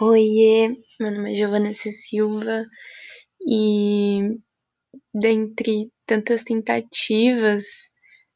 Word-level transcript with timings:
Oiê, 0.00 0.70
meu 0.98 1.12
nome 1.12 1.32
é 1.32 1.36
Giovana 1.36 1.72
C. 1.72 1.92
Silva 1.92 2.64
e 3.46 4.38
dentre 5.14 5.92
tantas 6.04 6.42
tentativas 6.42 7.64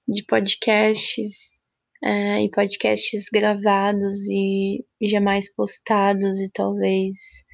de 0.06 0.24
podcasts 0.24 1.54
é, 2.00 2.44
e 2.44 2.50
podcasts 2.52 3.24
gravados 3.32 4.29
e 4.30 4.84
jamais 5.02 5.52
postados 5.52 6.39
e 6.41 6.48
talvez 6.52 7.45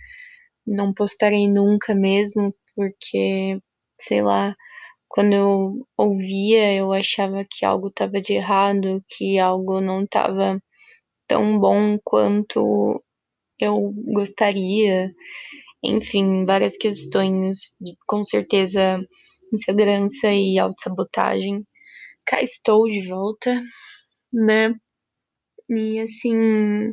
não 0.67 0.93
postarei 0.93 1.49
nunca 1.49 1.95
mesmo, 1.95 2.55
porque, 2.77 3.59
sei 3.99 4.21
lá, 4.21 4.55
quando 5.09 5.33
eu 5.33 5.87
ouvia 5.97 6.75
eu 6.75 6.93
achava 6.93 7.43
que 7.51 7.65
algo 7.65 7.89
estava 7.89 8.21
de 8.21 8.35
errado, 8.35 9.03
que 9.09 9.39
algo 9.39 9.81
não 9.81 10.05
estava 10.05 10.63
tão 11.27 11.59
bom 11.59 11.99
quanto 12.05 13.03
eu 13.61 13.93
gostaria, 14.15 15.11
enfim, 15.83 16.45
várias 16.45 16.77
questões, 16.77 17.77
com 18.07 18.25
certeza, 18.25 19.01
insegurança 19.53 20.29
e 20.33 20.59
autossabotagem. 20.59 21.65
Cá 22.27 22.43
estou 22.43 22.87
de 22.87 23.07
volta, 23.09 23.63
né? 24.33 24.75
E 25.71 26.01
assim, 26.01 26.93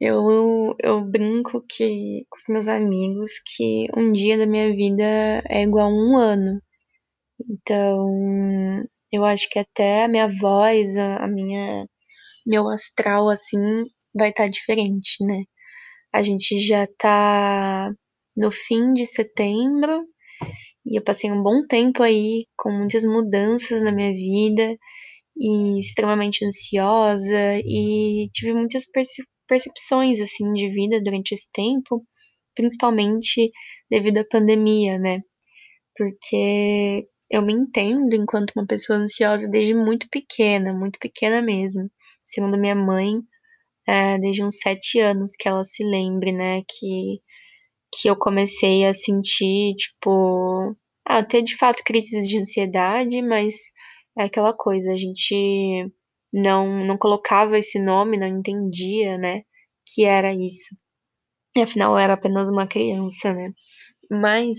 eu, 0.00 0.74
eu 0.82 1.04
brinco 1.04 1.64
que 1.68 2.26
com 2.28 2.36
os 2.36 2.44
meus 2.48 2.68
amigos 2.68 3.32
que 3.56 3.86
um 3.96 4.12
dia 4.12 4.36
da 4.38 4.46
minha 4.46 4.74
vida 4.74 5.04
é 5.48 5.62
igual 5.62 5.86
a 5.88 5.94
um 5.94 6.16
ano. 6.16 6.62
Então, 7.50 8.84
eu 9.12 9.24
acho 9.24 9.48
que 9.50 9.58
até 9.58 10.04
a 10.04 10.08
minha 10.08 10.28
voz, 10.40 10.96
a, 10.96 11.28
minha 11.28 11.86
meu 12.46 12.68
astral 12.68 13.28
assim 13.28 13.84
vai 14.14 14.30
estar 14.30 14.44
tá 14.44 14.50
diferente, 14.50 15.16
né? 15.20 15.44
A 16.12 16.22
gente 16.22 16.58
já 16.60 16.86
tá 16.98 17.90
no 18.36 18.50
fim 18.52 18.92
de 18.94 19.06
setembro 19.06 20.06
e 20.84 20.98
eu 20.98 21.02
passei 21.02 21.30
um 21.30 21.42
bom 21.42 21.66
tempo 21.66 22.02
aí 22.02 22.46
com 22.56 22.70
muitas 22.70 23.04
mudanças 23.04 23.82
na 23.82 23.92
minha 23.92 24.12
vida 24.12 24.76
e 25.36 25.78
extremamente 25.78 26.44
ansiosa 26.44 27.58
e 27.64 28.28
tive 28.32 28.54
muitas 28.54 28.84
perce 28.90 29.22
percepções 29.48 30.20
assim 30.20 30.52
de 30.54 30.70
vida 30.70 31.02
durante 31.02 31.32
esse 31.32 31.50
tempo, 31.52 32.06
principalmente 32.54 33.50
devido 33.90 34.18
à 34.18 34.24
pandemia, 34.24 34.98
né? 34.98 35.20
Porque 35.96 37.06
eu 37.30 37.42
me 37.42 37.52
entendo 37.52 38.14
enquanto 38.14 38.52
uma 38.56 38.66
pessoa 38.66 38.98
ansiosa 38.98 39.48
desde 39.48 39.74
muito 39.74 40.08
pequena, 40.10 40.72
muito 40.72 40.98
pequena 40.98 41.42
mesmo. 41.42 41.90
Segundo 42.24 42.58
minha 42.58 42.74
mãe, 42.74 43.20
é, 43.86 44.18
desde 44.18 44.44
uns 44.44 44.58
sete 44.58 44.98
anos 45.00 45.32
que 45.38 45.48
ela 45.48 45.64
se 45.64 45.84
lembre, 45.84 46.32
né? 46.32 46.62
Que, 46.62 47.20
que 47.94 48.08
eu 48.08 48.16
comecei 48.16 48.86
a 48.86 48.94
sentir, 48.94 49.74
tipo, 49.76 50.76
ah, 51.06 51.24
ter 51.24 51.42
de 51.42 51.56
fato 51.56 51.82
crises 51.84 52.28
de 52.28 52.38
ansiedade, 52.38 53.22
mas 53.22 53.54
é 54.18 54.24
aquela 54.24 54.54
coisa, 54.54 54.92
a 54.92 54.96
gente 54.96 55.90
não, 56.32 56.86
não 56.86 56.96
colocava 56.96 57.58
esse 57.58 57.78
nome, 57.78 58.18
não 58.18 58.26
entendia, 58.26 59.18
né? 59.18 59.42
Que 59.86 60.04
era 60.04 60.32
isso. 60.32 60.74
E 61.56 61.62
afinal, 61.62 61.92
eu 61.92 61.98
era 61.98 62.14
apenas 62.14 62.48
uma 62.48 62.66
criança, 62.66 63.32
né? 63.34 63.52
Mas 64.10 64.58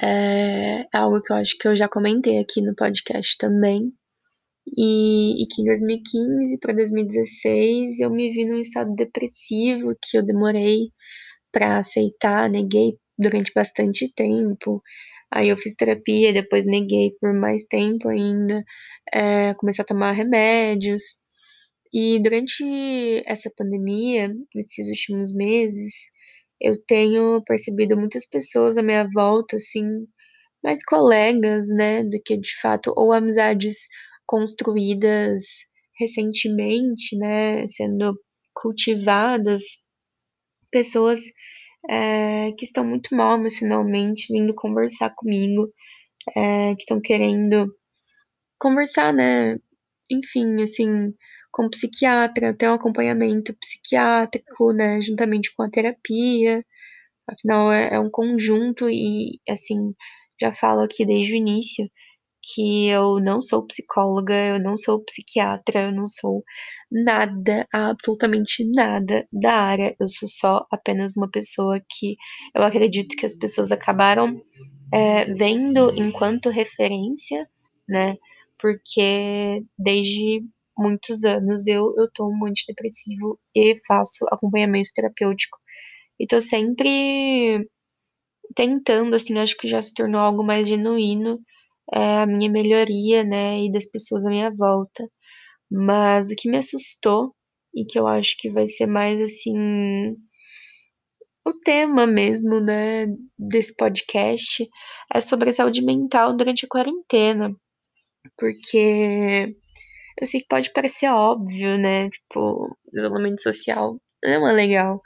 é 0.00 0.86
algo 0.92 1.20
que 1.20 1.32
eu 1.32 1.36
acho 1.36 1.56
que 1.58 1.68
eu 1.68 1.76
já 1.76 1.88
comentei 1.88 2.38
aqui 2.38 2.62
no 2.62 2.74
podcast 2.74 3.36
também, 3.38 3.92
e, 4.66 5.42
e 5.42 5.46
que 5.46 5.62
em 5.62 5.64
2015 5.64 6.58
para 6.58 6.74
2016 6.74 8.00
eu 8.00 8.10
me 8.10 8.30
vi 8.30 8.44
num 8.46 8.60
estado 8.60 8.94
depressivo 8.94 9.96
que 10.02 10.16
eu 10.16 10.24
demorei 10.24 10.88
para 11.52 11.78
aceitar, 11.78 12.48
neguei 12.50 12.98
durante 13.18 13.52
bastante 13.54 14.12
tempo. 14.14 14.82
Aí 15.30 15.48
eu 15.48 15.56
fiz 15.56 15.74
terapia, 15.74 16.32
depois 16.32 16.64
neguei 16.66 17.12
por 17.20 17.32
mais 17.34 17.64
tempo 17.64 18.08
ainda, 18.08 18.62
é, 19.12 19.54
comecei 19.54 19.82
a 19.82 19.86
tomar 19.86 20.12
remédios. 20.12 21.02
E 21.92 22.20
durante 22.22 22.64
essa 23.26 23.50
pandemia, 23.56 24.30
nesses 24.54 24.88
últimos 24.88 25.34
meses, 25.34 25.92
eu 26.60 26.80
tenho 26.86 27.42
percebido 27.44 27.96
muitas 27.96 28.26
pessoas 28.26 28.78
à 28.78 28.82
minha 28.82 29.06
volta, 29.14 29.56
assim, 29.56 29.84
mais 30.64 30.84
colegas, 30.84 31.68
né, 31.68 32.04
do 32.04 32.20
que 32.24 32.36
de 32.38 32.60
fato, 32.60 32.92
ou 32.96 33.12
amizades 33.12 33.88
construídas 34.26 35.44
recentemente, 35.98 37.16
né, 37.16 37.66
sendo 37.68 38.18
cultivadas, 38.54 39.62
pessoas 40.70 41.20
é, 41.90 42.52
que 42.52 42.64
estão 42.64 42.84
muito 42.84 43.14
mal 43.14 43.38
emocionalmente 43.38 44.32
vindo 44.32 44.54
conversar 44.54 45.10
comigo, 45.14 45.72
é, 46.36 46.74
que 46.76 46.82
estão 46.82 47.00
querendo 47.00 47.74
conversar, 48.58 49.12
né, 49.12 49.58
enfim, 50.10 50.62
assim, 50.62 51.12
com 51.52 51.68
psiquiatra, 51.70 52.56
ter 52.56 52.68
um 52.68 52.74
acompanhamento 52.74 53.56
psiquiátrico, 53.58 54.72
né, 54.72 55.00
juntamente 55.02 55.54
com 55.54 55.62
a 55.62 55.70
terapia, 55.70 56.64
afinal 57.28 57.72
é, 57.72 57.94
é 57.94 58.00
um 58.00 58.10
conjunto 58.10 58.88
e, 58.90 59.40
assim, 59.48 59.94
já 60.40 60.52
falo 60.52 60.80
aqui 60.82 61.04
desde 61.06 61.34
o 61.34 61.36
início, 61.36 61.88
que 62.42 62.88
eu 62.88 63.20
não 63.20 63.40
sou 63.40 63.66
psicóloga, 63.66 64.34
eu 64.34 64.58
não 64.60 64.76
sou 64.76 65.04
psiquiatra, 65.04 65.84
eu 65.84 65.92
não 65.92 66.06
sou 66.06 66.42
nada, 66.90 67.66
absolutamente 67.72 68.68
nada 68.74 69.26
da 69.32 69.54
área. 69.54 69.96
Eu 70.00 70.08
sou 70.08 70.28
só 70.28 70.66
apenas 70.70 71.16
uma 71.16 71.30
pessoa 71.30 71.80
que 71.80 72.16
eu 72.54 72.62
acredito 72.62 73.16
que 73.16 73.26
as 73.26 73.34
pessoas 73.34 73.70
acabaram 73.70 74.42
é, 74.92 75.32
vendo 75.34 75.92
enquanto 75.96 76.50
referência, 76.50 77.48
né? 77.88 78.16
Porque 78.58 79.64
desde 79.78 80.44
muitos 80.76 81.24
anos 81.24 81.66
eu, 81.66 81.94
eu 81.96 82.10
tomo 82.12 82.46
antidepressivo 82.46 83.38
e 83.54 83.76
faço 83.86 84.26
acompanhamento 84.30 84.90
terapêutico. 84.94 85.58
E 86.18 86.26
tô 86.26 86.40
sempre 86.40 87.68
tentando, 88.54 89.14
assim, 89.14 89.38
acho 89.38 89.56
que 89.56 89.68
já 89.68 89.80
se 89.80 89.94
tornou 89.94 90.20
algo 90.20 90.44
mais 90.44 90.68
genuíno 90.68 91.40
é, 91.92 92.18
a 92.18 92.26
minha 92.26 92.50
melhoria, 92.50 93.24
né, 93.24 93.60
e 93.64 93.70
das 93.72 93.86
pessoas 93.86 94.24
à 94.26 94.30
minha 94.30 94.50
volta. 94.56 95.08
Mas 95.70 96.30
o 96.30 96.34
que 96.36 96.50
me 96.50 96.58
assustou 96.58 97.34
e 97.74 97.84
que 97.84 97.98
eu 97.98 98.06
acho 98.06 98.36
que 98.38 98.50
vai 98.50 98.68
ser 98.68 98.86
mais 98.86 99.20
assim 99.20 100.16
o 101.44 101.52
tema 101.64 102.06
mesmo, 102.06 102.60
né, 102.60 103.06
desse 103.38 103.74
podcast 103.76 104.68
é 105.12 105.20
sobre 105.20 105.50
a 105.50 105.52
saúde 105.52 105.82
mental 105.82 106.36
durante 106.36 106.64
a 106.64 106.68
quarentena. 106.68 107.54
Porque 108.38 109.46
eu 110.20 110.26
sei 110.26 110.40
que 110.40 110.46
pode 110.48 110.72
parecer 110.72 111.08
óbvio, 111.08 111.76
né? 111.78 112.08
Tipo, 112.10 112.76
isolamento 112.94 113.42
social 113.42 113.96
não 114.24 114.48
é 114.48 114.52
legal. 114.52 115.00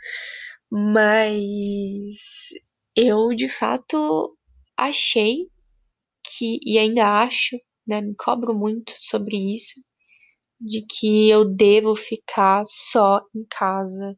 Mas 0.70 2.50
eu 2.94 3.28
de 3.34 3.48
fato 3.48 4.36
achei 4.76 5.48
que, 6.26 6.58
e 6.64 6.78
ainda 6.78 7.22
acho, 7.22 7.56
né, 7.86 8.00
me 8.00 8.14
cobro 8.16 8.54
muito 8.56 8.92
sobre 9.00 9.36
isso, 9.54 9.80
de 10.60 10.82
que 10.86 11.30
eu 11.30 11.44
devo 11.44 11.94
ficar 11.96 12.62
só 12.66 13.20
em 13.34 13.44
casa, 13.50 14.16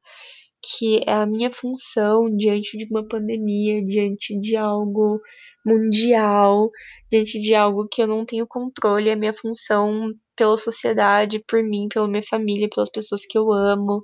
que 0.62 1.02
é 1.06 1.12
a 1.12 1.26
minha 1.26 1.50
função 1.52 2.24
diante 2.36 2.76
de 2.78 2.86
uma 2.90 3.06
pandemia, 3.08 3.82
diante 3.84 4.38
de 4.40 4.56
algo 4.56 5.20
mundial, 5.66 6.70
diante 7.10 7.40
de 7.40 7.54
algo 7.54 7.88
que 7.88 8.02
eu 8.02 8.06
não 8.06 8.24
tenho 8.24 8.46
controle, 8.46 9.08
é 9.10 9.12
a 9.12 9.16
minha 9.16 9.34
função 9.34 10.12
pela 10.36 10.56
sociedade, 10.56 11.42
por 11.48 11.62
mim, 11.62 11.88
pela 11.92 12.08
minha 12.08 12.22
família, 12.28 12.68
pelas 12.74 12.90
pessoas 12.90 13.26
que 13.26 13.38
eu 13.38 13.52
amo, 13.52 14.02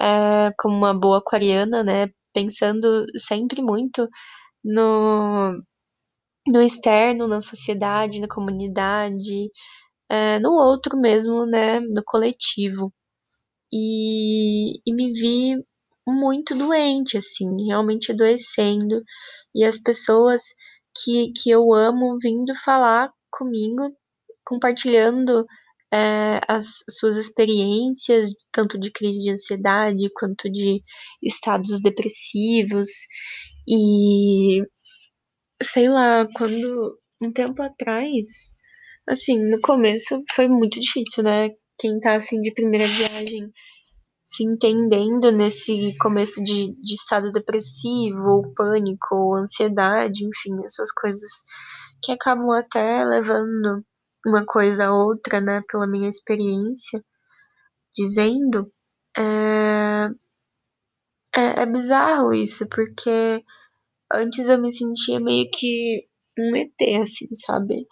é, 0.00 0.52
como 0.58 0.76
uma 0.76 0.94
boa 0.94 1.18
aquariana, 1.18 1.84
né, 1.84 2.08
pensando 2.34 3.06
sempre 3.16 3.62
muito 3.62 4.08
no 4.64 5.54
no 6.46 6.62
externo, 6.62 7.26
na 7.28 7.40
sociedade, 7.40 8.20
na 8.20 8.28
comunidade, 8.28 9.50
é, 10.08 10.38
no 10.38 10.52
outro 10.52 10.98
mesmo, 10.98 11.46
né, 11.46 11.80
no 11.80 12.02
coletivo. 12.04 12.92
E, 13.72 14.78
e 14.86 14.94
me 14.94 15.12
vi 15.12 15.56
muito 16.06 16.54
doente, 16.56 17.16
assim, 17.16 17.66
realmente 17.66 18.12
adoecendo, 18.12 19.02
e 19.54 19.64
as 19.64 19.78
pessoas 19.78 20.42
que, 21.02 21.32
que 21.32 21.50
eu 21.50 21.72
amo 21.74 22.16
vindo 22.22 22.54
falar 22.64 23.10
comigo, 23.30 23.82
compartilhando 24.44 25.44
é, 25.92 26.40
as 26.48 26.66
suas 26.90 27.16
experiências, 27.16 28.30
tanto 28.52 28.78
de 28.78 28.90
crise 28.92 29.18
de 29.18 29.30
ansiedade 29.30 30.10
quanto 30.14 30.50
de 30.50 30.82
estados 31.22 31.80
depressivos, 31.82 32.88
e 33.68 34.62
sei 35.62 35.88
lá, 35.88 36.26
quando 36.36 36.92
um 37.22 37.32
tempo 37.32 37.62
atrás, 37.62 38.52
assim, 39.08 39.38
no 39.50 39.60
começo 39.60 40.22
foi 40.34 40.48
muito 40.48 40.80
difícil, 40.80 41.24
né? 41.24 41.50
Quem 41.78 41.98
tá 42.00 42.14
assim 42.14 42.40
de 42.40 42.52
primeira 42.52 42.86
viagem 42.86 43.52
se 44.24 44.42
entendendo 44.44 45.30
nesse 45.30 45.96
começo 45.98 46.42
de, 46.42 46.74
de 46.82 46.94
estado 46.94 47.30
depressivo, 47.30 48.22
ou 48.28 48.54
pânico, 48.54 49.14
ou 49.14 49.36
ansiedade, 49.36 50.24
enfim, 50.26 50.64
essas 50.64 50.90
coisas 50.92 51.44
que 52.02 52.10
acabam 52.12 52.50
até 52.50 53.04
levando 53.04 53.84
uma 54.26 54.44
coisa 54.44 54.86
a 54.86 54.94
outra, 54.94 55.40
né, 55.40 55.62
pela 55.70 55.86
minha 55.86 56.08
experiência, 56.08 57.00
dizendo, 57.94 58.70
é, 59.16 60.10
é, 61.36 61.62
é 61.62 61.66
bizarro 61.66 62.34
isso, 62.34 62.68
porque 62.68 63.44
antes 64.12 64.48
eu 64.48 64.60
me 64.60 64.70
sentia 64.70 65.20
meio 65.20 65.48
que 65.52 66.06
um 66.38 66.56
ET, 66.56 66.74
assim, 67.02 67.26
sabe? 67.34 67.86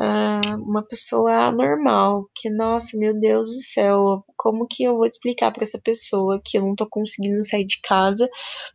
É 0.00 0.56
uma 0.56 0.82
pessoa 0.82 1.52
normal, 1.52 2.28
que, 2.34 2.50
nossa, 2.50 2.96
meu 2.98 3.18
Deus 3.20 3.50
do 3.50 3.62
céu, 3.62 4.24
como 4.36 4.66
que 4.68 4.82
eu 4.82 4.96
vou 4.96 5.06
explicar 5.06 5.52
para 5.52 5.62
essa 5.62 5.80
pessoa 5.80 6.40
que 6.44 6.58
eu 6.58 6.62
não 6.62 6.74
tô 6.74 6.88
conseguindo 6.88 7.42
sair 7.44 7.64
de 7.64 7.80
casa 7.82 8.28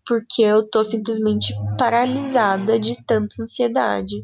porque 0.07 0.41
eu 0.43 0.69
tô 0.69 0.83
simplesmente 0.83 1.53
paralisada 1.77 2.79
de 2.79 2.95
tanta 3.05 3.41
ansiedade? 3.41 4.15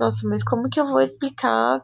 Nossa, 0.00 0.28
mas 0.28 0.42
como 0.42 0.68
que 0.68 0.80
eu 0.80 0.86
vou 0.86 1.00
explicar 1.00 1.80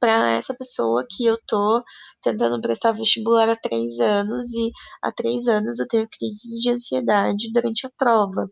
para 0.00 0.32
essa 0.32 0.54
pessoa 0.54 1.06
que 1.10 1.26
eu 1.26 1.38
tô 1.46 1.82
tentando 2.22 2.60
prestar 2.60 2.92
vestibular 2.92 3.48
há 3.48 3.56
três 3.56 3.98
anos 3.98 4.52
e 4.54 4.70
há 5.02 5.12
três 5.12 5.46
anos 5.48 5.78
eu 5.80 5.88
tenho 5.88 6.08
crises 6.10 6.60
de 6.62 6.70
ansiedade 6.70 7.52
durante 7.52 7.86
a 7.86 7.90
prova? 7.98 8.48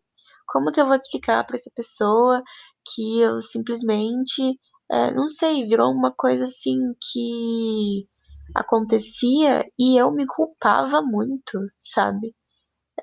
Como 0.53 0.71
que 0.71 0.81
eu 0.81 0.87
vou 0.87 0.95
explicar 0.95 1.45
para 1.47 1.57
essa 1.57 1.71
pessoa 1.75 2.43
que 2.95 3.21
eu 3.21 3.41
simplesmente 3.41 4.59
é, 4.91 5.11
não 5.15 5.29
sei, 5.29 5.67
virou 5.67 5.91
uma 5.91 6.13
coisa 6.15 6.45
assim 6.45 6.77
que 7.11 8.07
acontecia 8.55 9.67
e 9.79 9.97
eu 9.99 10.13
me 10.13 10.27
culpava 10.27 11.01
muito, 11.03 11.59
sabe? 11.79 12.35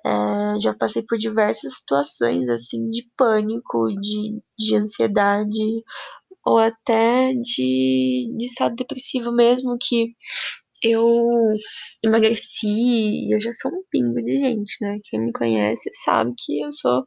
É, 0.06 0.60
já 0.62 0.74
passei 0.76 1.04
por 1.04 1.18
diversas 1.18 1.78
situações 1.78 2.48
assim 2.50 2.90
de 2.92 3.10
pânico, 3.18 3.90
de, 4.00 4.42
de 4.58 4.76
ansiedade 4.76 5.84
ou 6.46 6.60
até 6.60 7.34
de, 7.34 8.32
de 8.38 8.46
estado 8.46 8.76
depressivo 8.76 9.32
mesmo 9.32 9.78
que 9.82 10.16
eu 10.84 11.06
emagreci 12.04 13.32
eu 13.32 13.42
já 13.42 13.52
sou 13.54 13.72
um 13.72 13.84
pingo 13.92 14.22
de 14.24 14.40
gente, 14.40 14.78
né? 14.82 14.98
Quem 15.10 15.26
me 15.26 15.32
conhece 15.34 15.90
sabe 15.94 16.34
que 16.38 16.62
eu 16.62 16.72
sou 16.74 17.06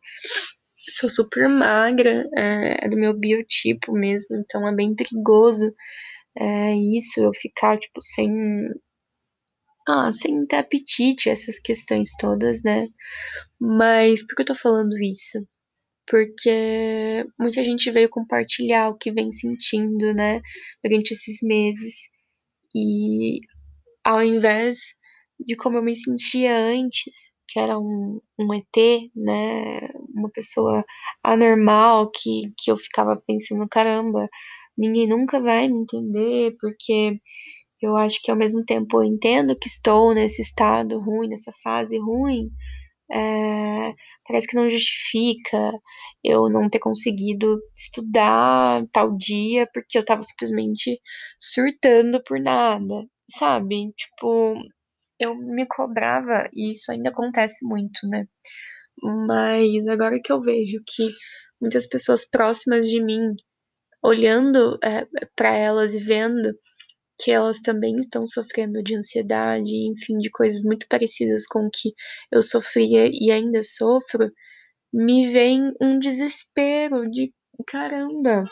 sou 0.90 1.08
super 1.08 1.48
magra, 1.48 2.28
é, 2.36 2.86
é, 2.86 2.88
do 2.88 2.96
meu 2.96 3.16
biotipo 3.16 3.92
mesmo, 3.92 4.36
então 4.36 4.66
é 4.66 4.74
bem 4.74 4.94
perigoso 4.94 5.72
é, 6.36 6.74
isso, 6.74 7.20
eu 7.20 7.32
ficar, 7.34 7.78
tipo, 7.78 8.00
sem. 8.02 8.30
Ah, 9.88 10.12
sem 10.12 10.46
ter 10.46 10.56
apetite, 10.56 11.28
essas 11.28 11.58
questões 11.58 12.10
todas, 12.18 12.62
né? 12.62 12.88
Mas 13.60 14.24
por 14.26 14.36
que 14.36 14.42
eu 14.42 14.46
tô 14.46 14.54
falando 14.54 14.96
isso? 14.98 15.38
Porque 16.06 17.26
muita 17.38 17.64
gente 17.64 17.90
veio 17.90 18.08
compartilhar 18.10 18.90
o 18.90 18.98
que 18.98 19.12
vem 19.12 19.32
sentindo, 19.32 20.14
né, 20.14 20.40
durante 20.84 21.12
esses 21.12 21.38
meses. 21.42 22.08
E 22.74 23.40
ao 24.04 24.22
invés 24.22 24.94
de 25.40 25.56
como 25.56 25.78
eu 25.78 25.82
me 25.82 25.96
sentia 25.96 26.56
antes, 26.56 27.32
que 27.48 27.58
era 27.58 27.78
um, 27.78 28.20
um 28.38 28.54
ET, 28.54 29.10
né? 29.14 29.88
Uma 30.14 30.30
pessoa 30.30 30.84
anormal 31.22 32.10
que, 32.10 32.52
que 32.58 32.70
eu 32.70 32.76
ficava 32.76 33.20
pensando, 33.26 33.66
caramba, 33.68 34.28
ninguém 34.76 35.08
nunca 35.08 35.40
vai 35.40 35.68
me 35.68 35.80
entender, 35.80 36.56
porque 36.60 37.18
eu 37.80 37.96
acho 37.96 38.20
que 38.22 38.30
ao 38.30 38.36
mesmo 38.36 38.64
tempo 38.64 38.98
eu 39.02 39.04
entendo 39.04 39.58
que 39.58 39.68
estou 39.68 40.14
nesse 40.14 40.40
estado 40.42 41.00
ruim, 41.00 41.28
nessa 41.28 41.52
fase 41.62 41.98
ruim, 41.98 42.50
é, 43.12 43.94
parece 44.26 44.46
que 44.46 44.56
não 44.56 44.70
justifica 44.70 45.72
eu 46.24 46.48
não 46.48 46.70
ter 46.70 46.78
conseguido 46.78 47.60
estudar 47.74 48.84
tal 48.92 49.16
dia 49.16 49.68
porque 49.72 49.98
eu 49.98 50.04
tava 50.04 50.22
simplesmente 50.22 51.00
surtando 51.40 52.22
por 52.24 52.40
nada, 52.40 53.04
sabe? 53.28 53.92
Tipo, 53.96 54.54
eu 55.18 55.36
me 55.36 55.66
cobrava, 55.66 56.48
e 56.54 56.70
isso 56.70 56.90
ainda 56.92 57.10
acontece 57.10 57.66
muito, 57.66 58.06
né? 58.08 58.26
Mas 59.02 59.86
agora 59.88 60.20
que 60.22 60.32
eu 60.32 60.40
vejo 60.40 60.78
que 60.86 61.08
muitas 61.60 61.86
pessoas 61.88 62.28
próximas 62.28 62.88
de 62.88 63.02
mim, 63.02 63.34
olhando 64.02 64.78
é, 64.82 65.06
para 65.36 65.56
elas 65.56 65.94
e 65.94 65.98
vendo 65.98 66.54
que 67.22 67.30
elas 67.30 67.60
também 67.60 67.96
estão 67.98 68.26
sofrendo 68.26 68.82
de 68.82 68.96
ansiedade, 68.96 69.70
enfim, 69.86 70.18
de 70.18 70.28
coisas 70.28 70.64
muito 70.64 70.88
parecidas 70.88 71.46
com 71.46 71.66
o 71.66 71.70
que 71.70 71.92
eu 72.32 72.42
sofria 72.42 73.08
e 73.12 73.30
ainda 73.30 73.62
sofro, 73.62 74.28
me 74.92 75.30
vem 75.30 75.72
um 75.80 76.00
desespero 76.00 77.08
de 77.08 77.32
caramba. 77.64 78.44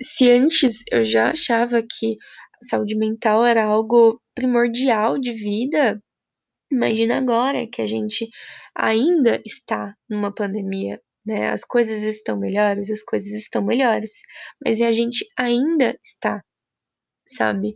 Se 0.00 0.30
antes 0.30 0.84
eu 0.92 1.04
já 1.04 1.30
achava 1.30 1.82
que 1.82 2.16
saúde 2.62 2.96
mental 2.96 3.44
era 3.44 3.64
algo 3.64 4.20
primordial 4.34 5.18
de 5.18 5.32
vida, 5.32 6.00
imagina 6.70 7.18
agora 7.18 7.66
que 7.66 7.82
a 7.82 7.86
gente 7.86 8.28
ainda 8.76 9.42
está 9.44 9.92
numa 10.08 10.32
pandemia, 10.32 11.00
né? 11.26 11.50
As 11.50 11.64
coisas 11.64 12.04
estão 12.04 12.38
melhores, 12.38 12.90
as 12.90 13.02
coisas 13.02 13.32
estão 13.32 13.64
melhores, 13.64 14.12
mas 14.64 14.80
a 14.80 14.92
gente 14.92 15.26
ainda 15.36 15.98
está, 16.04 16.40
sabe? 17.26 17.74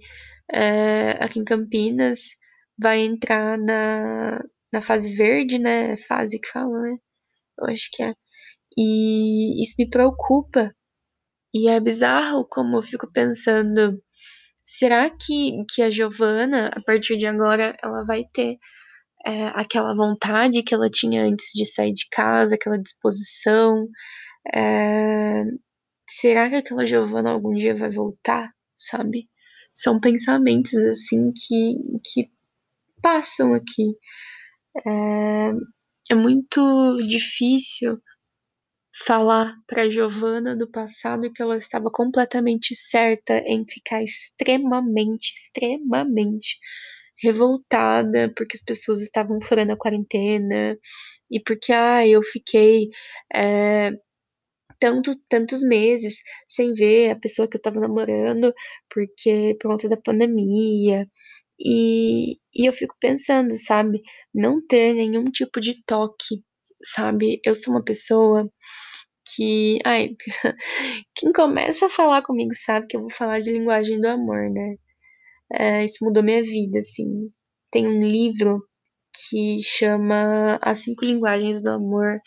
É, 0.52 1.12
aqui 1.24 1.40
em 1.40 1.44
Campinas 1.44 2.36
vai 2.78 3.00
entrar 3.00 3.58
na, 3.58 4.40
na 4.72 4.82
fase 4.82 5.14
verde, 5.14 5.58
né? 5.58 5.96
Fase 6.08 6.40
que 6.40 6.48
fala, 6.48 6.80
né? 6.82 6.96
Eu 7.58 7.66
acho 7.68 7.88
que 7.92 8.02
é. 8.02 8.14
E 8.78 9.62
isso 9.62 9.74
me 9.78 9.88
preocupa. 9.90 10.74
E 11.54 11.68
é 11.68 11.80
bizarro 11.80 12.46
como 12.48 12.78
eu 12.78 12.82
fico 12.82 13.10
pensando 13.12 14.00
será 14.62 15.10
que, 15.10 15.64
que 15.68 15.82
a 15.82 15.90
Giovana, 15.90 16.68
a 16.68 16.80
partir 16.82 17.16
de 17.16 17.26
agora, 17.26 17.76
ela 17.82 18.04
vai 18.04 18.24
ter 18.32 18.58
é, 19.26 19.46
aquela 19.48 19.94
vontade 19.94 20.62
que 20.62 20.74
ela 20.74 20.90
tinha 20.90 21.24
antes 21.24 21.52
de 21.54 21.66
sair 21.66 21.92
de 21.92 22.08
casa, 22.10 22.54
aquela 22.54 22.78
disposição? 22.78 23.86
É, 24.54 25.44
será 26.08 26.48
que 26.50 26.56
aquela 26.56 26.86
Giovana 26.86 27.30
algum 27.32 27.54
dia 27.54 27.76
vai 27.76 27.90
voltar, 27.90 28.52
sabe? 28.76 29.29
São 29.72 30.00
pensamentos 30.00 30.74
assim 30.74 31.32
que, 31.32 31.76
que 32.04 32.30
passam 33.02 33.54
aqui. 33.54 33.96
É, 34.86 35.52
é 36.10 36.14
muito 36.14 36.98
difícil 37.06 38.00
falar 39.06 39.54
para 39.66 39.90
Giovanna 39.90 40.56
do 40.56 40.70
passado 40.70 41.32
que 41.32 41.42
ela 41.42 41.56
estava 41.56 41.90
completamente 41.90 42.74
certa 42.74 43.38
em 43.46 43.64
ficar 43.68 44.02
extremamente, 44.02 45.32
extremamente 45.32 46.58
revoltada 47.22 48.32
porque 48.36 48.56
as 48.56 48.62
pessoas 48.62 49.00
estavam 49.00 49.40
furando 49.42 49.72
a 49.72 49.76
quarentena 49.76 50.76
e 51.30 51.40
porque 51.40 51.72
ah, 51.72 52.06
eu 52.06 52.22
fiquei 52.22 52.88
é, 53.32 53.92
tanto, 54.80 55.12
tantos 55.28 55.62
meses 55.62 56.16
sem 56.48 56.72
ver 56.74 57.10
a 57.10 57.16
pessoa 57.20 57.48
que 57.48 57.56
eu 57.56 57.60
estava 57.60 57.80
namorando 57.80 58.52
porque 58.92 59.56
por 59.60 59.70
conta 59.70 59.88
da 59.88 59.96
pandemia. 59.96 61.08
E, 61.60 62.38
e 62.54 62.68
eu 62.68 62.72
fico 62.72 62.96
pensando, 63.00 63.56
sabe, 63.58 64.00
não 64.34 64.66
ter 64.66 64.94
nenhum 64.94 65.24
tipo 65.26 65.60
de 65.60 65.82
toque, 65.86 66.42
sabe? 66.84 67.40
Eu 67.44 67.54
sou 67.54 67.74
uma 67.74 67.84
pessoa 67.84 68.50
que. 69.34 69.78
Ai, 69.84 70.16
quem 71.14 71.32
começa 71.32 71.86
a 71.86 71.90
falar 71.90 72.22
comigo 72.22 72.52
sabe 72.54 72.86
que 72.88 72.96
eu 72.96 73.02
vou 73.02 73.10
falar 73.10 73.40
de 73.40 73.52
linguagem 73.52 74.00
do 74.00 74.08
amor, 74.08 74.50
né? 74.50 74.76
É, 75.52 75.84
isso 75.84 76.04
mudou 76.04 76.22
minha 76.22 76.42
vida, 76.42 76.78
assim. 76.78 77.30
Tem 77.70 77.86
um 77.86 78.00
livro 78.00 78.58
que 79.14 79.62
chama 79.62 80.58
As 80.62 80.78
Cinco 80.78 81.04
Linguagens 81.04 81.62
do 81.62 81.70
Amor. 81.70 82.20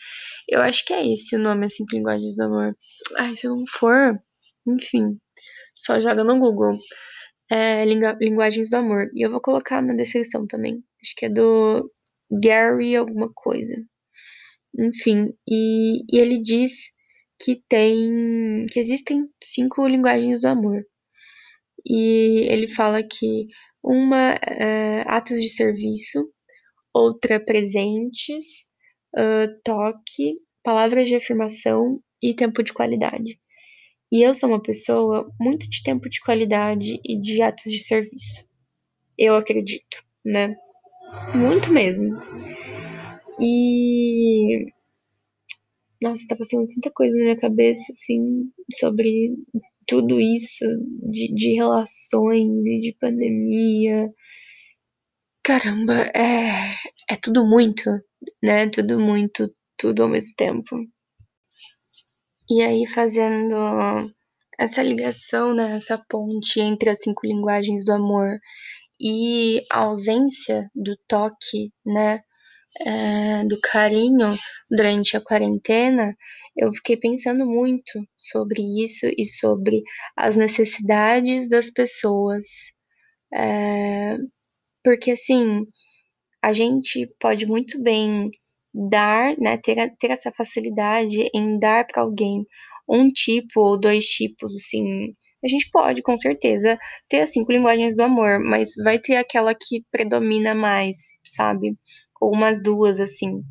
Eu 0.48 0.60
acho 0.60 0.84
que 0.84 0.92
é 0.92 1.12
esse 1.12 1.36
o 1.36 1.38
nome, 1.38 1.66
As 1.66 1.76
Cinco 1.76 1.94
Linguagens 1.94 2.36
do 2.36 2.44
Amor. 2.44 2.76
Ai, 3.18 3.34
se 3.36 3.48
não 3.48 3.64
for, 3.66 4.18
enfim, 4.66 5.18
só 5.76 6.00
joga 6.00 6.24
no 6.24 6.38
Google. 6.38 6.78
É, 7.50 7.84
Linguagens 7.84 8.70
do 8.70 8.76
Amor. 8.76 9.10
E 9.14 9.26
eu 9.26 9.30
vou 9.30 9.40
colocar 9.40 9.82
na 9.82 9.94
descrição 9.94 10.46
também. 10.46 10.82
Acho 11.02 11.14
que 11.16 11.26
é 11.26 11.28
do 11.28 11.90
Gary 12.30 12.96
alguma 12.96 13.30
coisa. 13.34 13.74
Enfim, 14.78 15.32
e, 15.48 16.02
e 16.12 16.18
ele 16.18 16.40
diz 16.40 16.92
que 17.40 17.62
tem 17.68 18.66
que 18.70 18.80
existem 18.80 19.28
cinco 19.42 19.86
linguagens 19.86 20.40
do 20.40 20.48
amor. 20.48 20.84
E 21.86 22.48
ele 22.50 22.68
fala 22.68 23.02
que 23.02 23.46
uma 23.82 24.34
é 24.42 25.02
atos 25.06 25.40
de 25.40 25.48
serviço, 25.50 26.32
outra 26.94 27.44
presentes, 27.44 28.70
uh, 29.16 29.60
toque, 29.64 30.38
palavras 30.62 31.08
de 31.08 31.16
afirmação 31.16 32.00
e 32.22 32.32
tempo 32.34 32.62
de 32.62 32.72
qualidade. 32.72 33.38
E 34.12 34.22
eu 34.22 34.34
sou 34.34 34.48
uma 34.48 34.62
pessoa 34.62 35.28
muito 35.40 35.68
de 35.68 35.82
tempo 35.82 36.08
de 36.08 36.20
qualidade 36.20 37.00
e 37.04 37.18
de 37.18 37.42
atos 37.42 37.70
de 37.72 37.82
serviço. 37.82 38.44
Eu 39.18 39.34
acredito, 39.34 40.04
né? 40.24 40.56
Muito 41.34 41.72
mesmo. 41.72 42.16
E. 43.40 44.66
Nossa, 46.00 46.26
tá 46.28 46.36
passando 46.36 46.68
tanta 46.68 46.90
coisa 46.92 47.16
na 47.16 47.24
minha 47.24 47.40
cabeça, 47.40 47.90
assim, 47.90 48.50
sobre 48.74 49.34
tudo 49.86 50.20
isso 50.20 50.64
de, 51.10 51.34
de 51.34 51.54
relações 51.54 52.64
e 52.66 52.80
de 52.80 52.96
pandemia. 53.00 54.12
Caramba, 55.44 56.10
é, 56.12 56.50
é 57.08 57.16
tudo 57.22 57.46
muito, 57.46 57.88
né? 58.42 58.68
Tudo 58.68 58.98
muito, 58.98 59.54
tudo 59.76 60.02
ao 60.02 60.08
mesmo 60.08 60.34
tempo. 60.36 60.74
E 62.50 62.62
aí, 62.62 62.86
fazendo 62.86 63.54
essa 64.58 64.82
ligação, 64.82 65.54
né, 65.54 65.76
essa 65.76 65.98
ponte 66.08 66.60
entre 66.60 66.90
as 66.90 67.00
cinco 67.02 67.26
linguagens 67.26 67.84
do 67.84 67.92
amor 67.92 68.38
e 69.00 69.60
a 69.72 69.80
ausência 69.80 70.70
do 70.74 70.96
toque, 71.08 71.72
né, 71.86 72.20
é, 72.86 73.44
do 73.44 73.58
carinho 73.60 74.34
durante 74.70 75.16
a 75.16 75.20
quarentena, 75.22 76.16
eu 76.56 76.72
fiquei 76.74 76.96
pensando 76.96 77.46
muito 77.46 77.92
sobre 78.16 78.62
isso 78.82 79.06
e 79.18 79.24
sobre 79.24 79.82
as 80.16 80.36
necessidades 80.36 81.48
das 81.48 81.70
pessoas. 81.70 82.44
É, 83.34 84.16
porque, 84.84 85.12
assim, 85.12 85.66
a 86.42 86.52
gente 86.52 87.08
pode 87.18 87.46
muito 87.46 87.82
bem 87.82 88.30
dar, 88.72 89.36
né, 89.38 89.56
ter, 89.56 89.94
ter 89.98 90.10
essa 90.10 90.32
facilidade 90.32 91.30
em 91.34 91.58
dar 91.58 91.86
para 91.86 92.02
alguém 92.02 92.44
um 92.88 93.10
tipo 93.10 93.60
ou 93.60 93.78
dois 93.80 94.04
tipos, 94.04 94.54
assim. 94.54 95.14
A 95.42 95.48
gente 95.48 95.70
pode, 95.70 96.02
com 96.02 96.18
certeza, 96.18 96.78
ter 97.08 97.20
as 97.22 97.32
cinco 97.32 97.50
linguagens 97.52 97.96
do 97.96 98.02
amor, 98.02 98.40
mas 98.40 98.74
vai 98.82 98.98
ter 98.98 99.16
aquela 99.16 99.54
que 99.54 99.82
predomina 99.90 100.54
mais, 100.54 100.96
sabe? 101.24 101.78
Ou 102.20 102.32
umas 102.32 102.62
duas, 102.62 103.00
assim. 103.00 103.42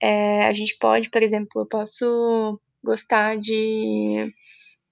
É, 0.00 0.44
a 0.44 0.52
gente 0.52 0.76
pode, 0.78 1.10
por 1.10 1.22
exemplo, 1.22 1.62
eu 1.62 1.66
posso 1.66 2.60
gostar 2.82 3.38
de 3.38 4.32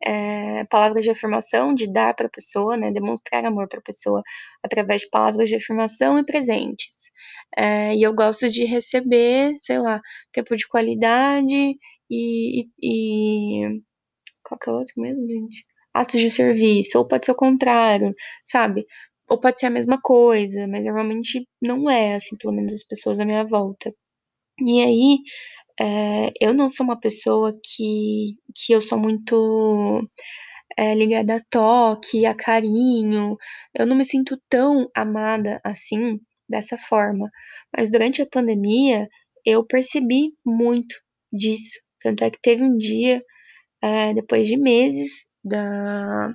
é, 0.02 0.64
palavras 0.67 1.05
de 1.05 1.11
afirmação, 1.11 1.75
de 1.75 1.90
dar 1.90 2.14
para 2.14 2.26
a 2.26 2.31
pessoa, 2.31 2.76
né, 2.76 2.90
demonstrar 2.90 3.45
amor 3.45 3.69
para 3.69 3.81
a 3.81 3.83
pessoa 3.83 4.23
através 4.62 5.02
de 5.02 5.11
palavras 5.11 5.49
de 5.49 5.57
afirmação 5.57 6.19
e 6.19 6.25
presentes. 6.25 7.11
É, 7.57 7.95
e 7.95 8.02
eu 8.02 8.14
gosto 8.14 8.49
de 8.49 8.64
receber, 8.64 9.55
sei 9.57 9.78
lá, 9.78 10.00
tempo 10.33 10.57
de 10.57 10.67
qualidade 10.69 11.76
e, 12.11 12.62
e, 12.62 12.69
e 12.83 13.83
qual 14.43 14.59
que 14.59 14.71
é 14.71 14.73
o 14.73 14.76
outro 14.76 14.95
mesmo, 14.99 15.28
gente? 15.28 15.64
Atos 15.95 16.21
de 16.21 16.31
serviço, 16.31 16.99
ou 16.99 17.07
pode 17.07 17.26
ser 17.26 17.33
o 17.33 17.37
contrário, 17.37 18.14
sabe? 18.45 18.87
Ou 19.28 19.40
pode 19.40 19.61
ser 19.61 19.67
a 19.67 19.71
mesma 19.71 20.00
coisa, 20.00 20.67
mas 20.69 20.85
normalmente 20.85 21.47
não 21.61 21.90
é, 21.90 22.14
assim, 22.14 22.37
pelo 22.38 22.55
menos 22.55 22.73
as 22.73 22.83
pessoas 22.85 23.19
à 23.21 23.25
minha 23.25 23.45
volta. 23.45 23.93
E 24.61 24.83
aí, 24.83 25.19
é, 25.80 26.32
eu 26.40 26.52
não 26.54 26.68
sou 26.68 26.85
uma 26.85 26.99
pessoa 26.99 27.52
que, 27.62 28.37
que 28.54 28.73
eu 28.73 28.82
sou 28.82 28.99
muito 28.99 30.08
é, 30.76 30.94
ligada 30.94 31.37
a 31.37 31.40
toque, 31.50 32.26
a 32.26 32.35
carinho. 32.35 33.37
Eu 33.75 33.87
não 33.87 33.97
me 33.97 34.04
sinto 34.04 34.40
tão 34.49 34.87
amada 34.94 35.61
assim, 35.64 36.20
dessa 36.49 36.78
forma. 36.78 37.30
Mas 37.76 37.90
durante 37.90 38.23
a 38.23 38.26
pandemia, 38.26 39.08
eu 39.44 39.64
percebi 39.66 40.35
muito 40.44 40.97
disso. 41.32 41.78
Tanto 42.00 42.25
é 42.25 42.30
que 42.30 42.40
teve 42.40 42.62
um 42.62 42.76
dia, 42.76 43.23
é, 43.82 44.14
depois 44.14 44.49
de 44.49 44.56
meses 44.56 45.26
da, 45.44 46.30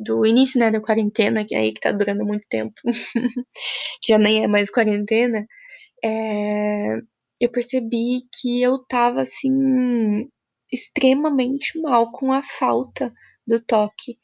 do 0.00 0.26
início 0.26 0.58
né, 0.60 0.70
da 0.70 0.80
quarentena, 0.80 1.44
que 1.44 1.54
é 1.54 1.58
aí 1.58 1.72
que 1.72 1.80
tá 1.80 1.92
durando 1.92 2.24
muito 2.24 2.46
tempo, 2.48 2.74
já 4.08 4.18
nem 4.18 4.44
é 4.44 4.48
mais 4.48 4.70
quarentena, 4.70 5.46
é, 6.04 6.98
eu 7.40 7.50
percebi 7.50 8.18
que 8.40 8.62
eu 8.62 8.78
tava 8.86 9.20
assim 9.22 10.28
extremamente 10.72 11.80
mal 11.80 12.10
com 12.10 12.32
a 12.32 12.42
falta 12.42 13.12
do 13.46 13.60
toque, 13.60 14.18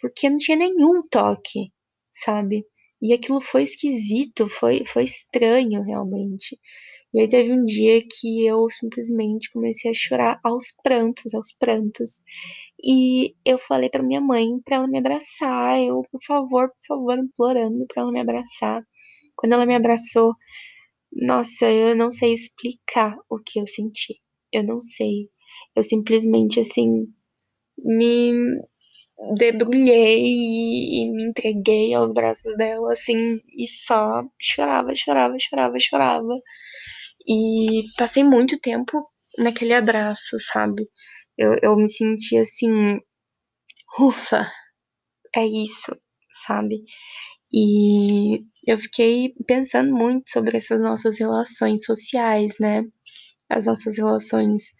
porque 0.00 0.28
não 0.28 0.38
tinha 0.38 0.56
nenhum 0.56 1.02
toque, 1.10 1.72
sabe? 2.10 2.66
E 3.00 3.12
aquilo 3.12 3.40
foi 3.40 3.64
esquisito, 3.64 4.48
foi, 4.48 4.84
foi 4.84 5.04
estranho 5.04 5.82
realmente. 5.82 6.58
E 7.12 7.20
aí 7.20 7.28
teve 7.28 7.52
um 7.52 7.64
dia 7.64 8.00
que 8.00 8.44
eu 8.44 8.68
simplesmente 8.70 9.50
comecei 9.52 9.90
a 9.90 9.94
chorar 9.94 10.40
aos 10.42 10.72
prantos, 10.82 11.32
aos 11.34 11.52
prantos. 11.52 12.24
E 12.82 13.34
eu 13.44 13.58
falei 13.58 13.88
para 13.88 14.02
minha 14.02 14.20
mãe 14.20 14.58
para 14.64 14.76
ela 14.76 14.88
me 14.88 14.98
abraçar, 14.98 15.80
eu, 15.80 16.02
por 16.10 16.20
favor, 16.26 16.68
por 16.68 16.86
favor, 16.88 17.18
implorando 17.18 17.86
para 17.86 18.02
ela 18.02 18.12
me 18.12 18.20
abraçar. 18.20 18.82
Quando 19.36 19.52
ela 19.52 19.64
me 19.66 19.74
abraçou, 19.74 20.34
nossa, 21.14 21.70
eu 21.70 21.96
não 21.96 22.10
sei 22.10 22.32
explicar 22.32 23.16
o 23.30 23.38
que 23.38 23.60
eu 23.60 23.66
senti. 23.66 24.20
Eu 24.52 24.62
não 24.64 24.80
sei. 24.80 25.28
Eu 25.76 25.84
simplesmente, 25.84 26.60
assim, 26.60 27.06
me 27.78 28.32
debrulhei 29.36 30.20
e, 30.24 31.10
me 31.12 31.28
entreguei 31.28 31.94
aos 31.94 32.12
braços 32.12 32.56
dela, 32.56 32.92
assim, 32.92 33.38
e 33.56 33.66
só 33.66 34.22
chorava, 34.40 34.94
chorava, 34.94 35.36
chorava, 35.38 35.78
chorava. 35.80 36.34
E 37.26 37.82
passei 37.96 38.24
muito 38.24 38.58
tempo 38.60 38.92
naquele 39.38 39.74
abraço, 39.74 40.36
sabe? 40.40 40.84
Eu, 41.38 41.56
eu 41.62 41.76
me 41.76 41.88
senti 41.88 42.36
assim, 42.36 43.00
ufa, 43.98 44.46
é 45.34 45.46
isso, 45.46 45.96
sabe? 46.32 46.84
E 47.52 48.38
eu 48.66 48.78
fiquei 48.78 49.34
pensando 49.46 49.94
muito 49.94 50.30
sobre 50.30 50.56
essas 50.56 50.80
nossas 50.80 51.18
relações 51.18 51.84
sociais, 51.84 52.54
né? 52.60 52.84
As 53.48 53.66
nossas 53.66 53.96
relações 53.96 54.72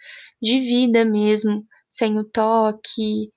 de 0.42 0.58
vida 0.60 1.04
mesmo, 1.04 1.64
sem 1.88 2.18
o 2.18 2.24
toque, 2.24 3.30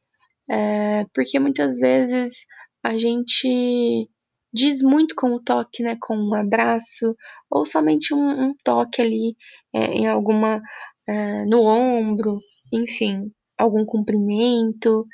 é, 0.50 1.06
porque 1.14 1.40
muitas 1.40 1.80
vezes 1.80 2.46
a 2.84 2.98
gente 2.98 4.10
diz 4.54 4.82
muito 4.82 5.16
com 5.16 5.32
o 5.36 5.44
toque, 5.44 5.84
né? 5.84 5.98
Com 6.02 6.18
um 6.18 6.34
abraço, 6.34 7.16
ou 7.50 7.66
somente 7.66 8.14
um, 8.14 8.50
um 8.50 8.56
toque 8.64 9.02
ali 9.02 9.36
é, 9.74 9.86
em 9.94 10.08
alguma. 10.08 10.62
É, 11.10 11.46
no 11.46 11.64
ombro, 11.64 12.38
enfim, 12.74 13.32
algum 13.58 13.86
cumprimento. 13.86 15.06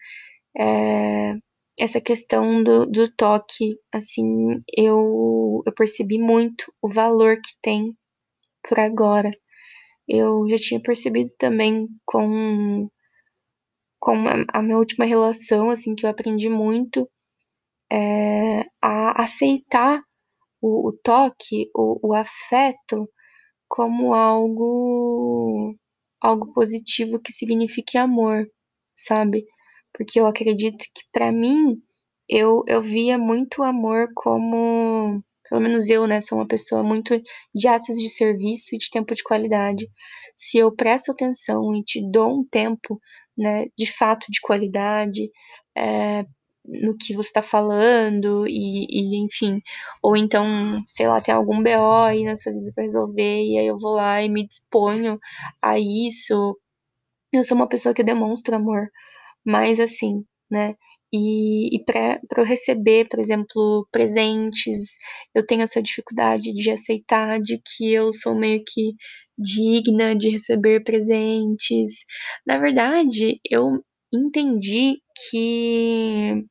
É, 0.57 1.35
essa 1.79 1.99
questão 1.99 2.63
do, 2.63 2.85
do 2.85 3.11
toque, 3.15 3.77
assim, 3.91 4.59
eu, 4.77 5.61
eu 5.65 5.73
percebi 5.75 6.19
muito 6.19 6.71
o 6.81 6.89
valor 6.89 7.35
que 7.35 7.53
tem 7.61 7.95
por 8.67 8.79
agora. 8.79 9.31
Eu 10.07 10.47
já 10.49 10.57
tinha 10.57 10.81
percebido 10.81 11.29
também 11.37 11.87
com, 12.05 12.89
com 13.99 14.13
a, 14.27 14.59
a 14.59 14.61
minha 14.61 14.77
última 14.77 15.05
relação, 15.05 15.69
assim, 15.69 15.95
que 15.95 16.05
eu 16.05 16.09
aprendi 16.09 16.49
muito 16.49 17.09
é, 17.91 18.61
a 18.81 19.23
aceitar 19.23 20.01
o, 20.61 20.89
o 20.89 20.93
toque, 21.03 21.69
o, 21.75 22.09
o 22.09 22.13
afeto, 22.13 23.09
como 23.67 24.13
algo, 24.13 25.75
algo 26.21 26.53
positivo 26.53 27.19
que 27.19 27.31
signifique 27.31 27.97
amor, 27.97 28.47
sabe? 28.95 29.45
Porque 29.93 30.19
eu 30.19 30.27
acredito 30.27 30.83
que 30.93 31.03
para 31.11 31.31
mim 31.31 31.81
eu, 32.27 32.63
eu 32.67 32.81
via 32.81 33.17
muito 33.17 33.63
amor 33.63 34.07
como, 34.15 35.23
pelo 35.49 35.61
menos 35.61 35.89
eu, 35.89 36.07
né, 36.07 36.21
sou 36.21 36.37
uma 36.37 36.47
pessoa 36.47 36.83
muito 36.83 37.21
de 37.53 37.67
atos 37.67 37.97
de 37.97 38.09
serviço 38.09 38.75
e 38.75 38.77
de 38.77 38.89
tempo 38.89 39.13
de 39.13 39.23
qualidade. 39.23 39.89
Se 40.35 40.57
eu 40.57 40.71
presto 40.75 41.11
atenção 41.11 41.75
e 41.75 41.83
te 41.83 42.01
dou 42.11 42.39
um 42.39 42.45
tempo, 42.45 42.99
né, 43.37 43.67
de 43.77 43.85
fato 43.85 44.27
de 44.29 44.39
qualidade, 44.41 45.29
é, 45.75 46.25
no 46.65 46.95
que 46.97 47.13
você 47.13 47.29
está 47.29 47.41
falando 47.41 48.47
e, 48.47 48.85
e, 48.89 49.23
enfim, 49.25 49.61
ou 50.01 50.15
então, 50.15 50.45
sei 50.87 51.07
lá, 51.07 51.19
tem 51.21 51.33
algum 51.35 51.61
BO 51.61 52.03
aí 52.05 52.23
na 52.23 52.35
sua 52.35 52.53
vida 52.53 52.71
para 52.73 52.85
resolver 52.85 53.43
e 53.43 53.57
aí 53.59 53.67
eu 53.67 53.77
vou 53.77 53.91
lá 53.93 54.21
e 54.23 54.29
me 54.29 54.47
disponho 54.47 55.19
a 55.61 55.77
isso. 55.77 56.57
Eu 57.33 57.43
sou 57.43 57.57
uma 57.57 57.67
pessoa 57.67 57.93
que 57.93 58.03
demonstra 58.03 58.57
amor 58.57 58.89
mas 59.45 59.79
assim, 59.79 60.23
né? 60.49 60.75
E, 61.13 61.75
e 61.75 61.83
para 61.85 62.19
eu 62.37 62.43
receber, 62.43 63.07
por 63.07 63.19
exemplo, 63.19 63.87
presentes, 63.91 64.97
eu 65.33 65.45
tenho 65.45 65.61
essa 65.61 65.81
dificuldade 65.81 66.53
de 66.53 66.71
aceitar 66.71 67.39
de 67.39 67.59
que 67.59 67.93
eu 67.93 68.11
sou 68.13 68.35
meio 68.35 68.63
que 68.65 68.93
digna 69.37 70.15
de 70.15 70.29
receber 70.29 70.83
presentes. 70.83 72.05
Na 72.45 72.57
verdade, 72.57 73.39
eu 73.49 73.83
entendi 74.13 74.97
que, 75.29 76.45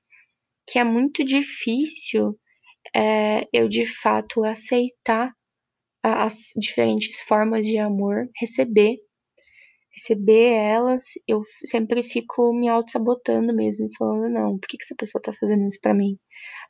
que 0.69 0.79
é 0.79 0.85
muito 0.85 1.25
difícil 1.25 2.39
é, 2.95 3.47
eu 3.53 3.69
de 3.69 3.87
fato 3.87 4.45
aceitar 4.45 5.33
as 6.03 6.53
diferentes 6.57 7.21
formas 7.23 7.67
de 7.67 7.79
amor, 7.79 8.29
receber 8.41 8.97
receber 9.95 10.53
elas, 10.55 11.03
eu 11.29 11.43
sempre 11.67 12.03
fico 12.03 12.53
me 12.55 12.69
auto-sabotando 12.69 13.55
mesmo, 13.55 13.87
falando, 13.99 14.33
não, 14.33 14.59
por 14.59 14.67
que, 14.69 14.77
que 14.79 14.85
essa 14.85 14.95
pessoa 14.97 15.21
tá 15.23 15.33
fazendo 15.33 15.67
isso 15.67 15.79
pra 15.81 15.95
mim? 15.95 16.19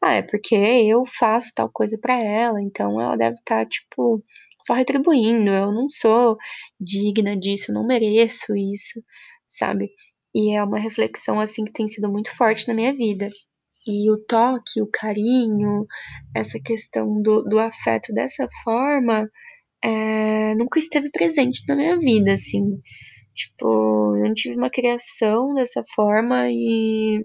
Ah, 0.02 0.14
é 0.14 0.22
porque 0.22 0.54
eu 0.54 1.04
faço 1.06 1.52
tal 1.54 1.70
coisa 1.70 1.98
pra 2.00 2.20
ela, 2.22 2.60
então 2.60 3.00
ela 3.00 3.16
deve 3.16 3.36
estar, 3.36 3.64
tá, 3.64 3.68
tipo, 3.68 4.22
só 4.62 4.74
retribuindo, 4.74 5.50
eu 5.50 5.72
não 5.72 5.88
sou 5.88 6.36
digna 6.80 7.36
disso, 7.36 7.70
eu 7.70 7.74
não 7.74 7.86
mereço 7.86 8.56
isso, 8.56 9.02
sabe? 9.46 9.90
E 10.34 10.54
é 10.56 10.64
uma 10.64 10.78
reflexão, 10.78 11.40
assim, 11.40 11.64
que 11.64 11.72
tem 11.72 11.86
sido 11.86 12.10
muito 12.10 12.34
forte 12.34 12.66
na 12.66 12.74
minha 12.74 12.94
vida. 12.94 13.28
E 13.86 14.10
o 14.10 14.16
toque, 14.26 14.80
o 14.80 14.88
carinho, 14.90 15.86
essa 16.34 16.58
questão 16.60 17.20
do, 17.20 17.42
do 17.42 17.58
afeto 17.58 18.12
dessa 18.14 18.46
forma, 18.64 19.28
é, 19.84 20.54
nunca 20.54 20.78
esteve 20.78 21.10
presente 21.10 21.62
na 21.68 21.76
minha 21.76 21.98
vida, 21.98 22.32
assim. 22.32 22.80
Tipo, 23.34 24.16
eu 24.16 24.28
não 24.28 24.34
tive 24.34 24.56
uma 24.56 24.70
criação 24.70 25.54
dessa 25.54 25.82
forma 25.94 26.48
e, 26.50 27.24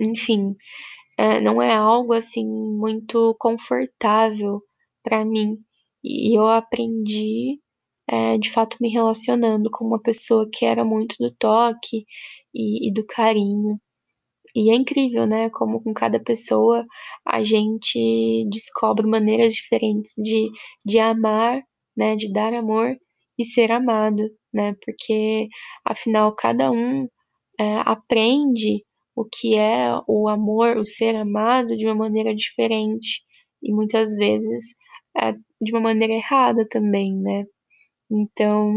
enfim, 0.00 0.56
é, 1.18 1.40
não 1.40 1.62
é 1.62 1.74
algo 1.74 2.12
assim 2.12 2.46
muito 2.46 3.34
confortável 3.38 4.60
para 5.02 5.24
mim. 5.24 5.56
E 6.04 6.38
eu 6.38 6.46
aprendi, 6.48 7.58
é, 8.08 8.38
de 8.38 8.50
fato, 8.50 8.76
me 8.80 8.88
relacionando 8.90 9.70
com 9.70 9.84
uma 9.84 10.00
pessoa 10.00 10.48
que 10.52 10.64
era 10.64 10.84
muito 10.84 11.16
do 11.18 11.30
toque 11.36 12.04
e, 12.54 12.88
e 12.88 12.92
do 12.92 13.04
carinho. 13.06 13.80
E 14.54 14.70
é 14.70 14.74
incrível, 14.74 15.26
né? 15.26 15.50
Como 15.50 15.82
com 15.82 15.92
cada 15.94 16.20
pessoa 16.22 16.84
a 17.26 17.44
gente 17.44 18.46
descobre 18.50 19.06
maneiras 19.06 19.54
diferentes 19.54 20.12
de, 20.16 20.50
de 20.84 20.98
amar, 20.98 21.62
né? 21.96 22.16
De 22.16 22.32
dar 22.32 22.54
amor 22.54 22.96
e 23.38 23.44
ser 23.44 23.70
amado, 23.72 24.22
né? 24.56 24.74
Porque 24.84 25.48
afinal 25.84 26.34
cada 26.34 26.70
um 26.70 27.06
é, 27.60 27.76
aprende 27.84 28.84
o 29.14 29.24
que 29.24 29.56
é 29.56 29.90
o 30.08 30.28
amor, 30.28 30.78
o 30.78 30.84
ser 30.84 31.14
amado 31.16 31.76
de 31.76 31.86
uma 31.86 31.94
maneira 31.94 32.34
diferente 32.34 33.22
e 33.62 33.72
muitas 33.72 34.14
vezes 34.16 34.74
é, 35.16 35.32
de 35.32 35.72
uma 35.72 35.80
maneira 35.80 36.14
errada 36.14 36.66
também, 36.68 37.14
né? 37.16 37.44
Então 38.10 38.72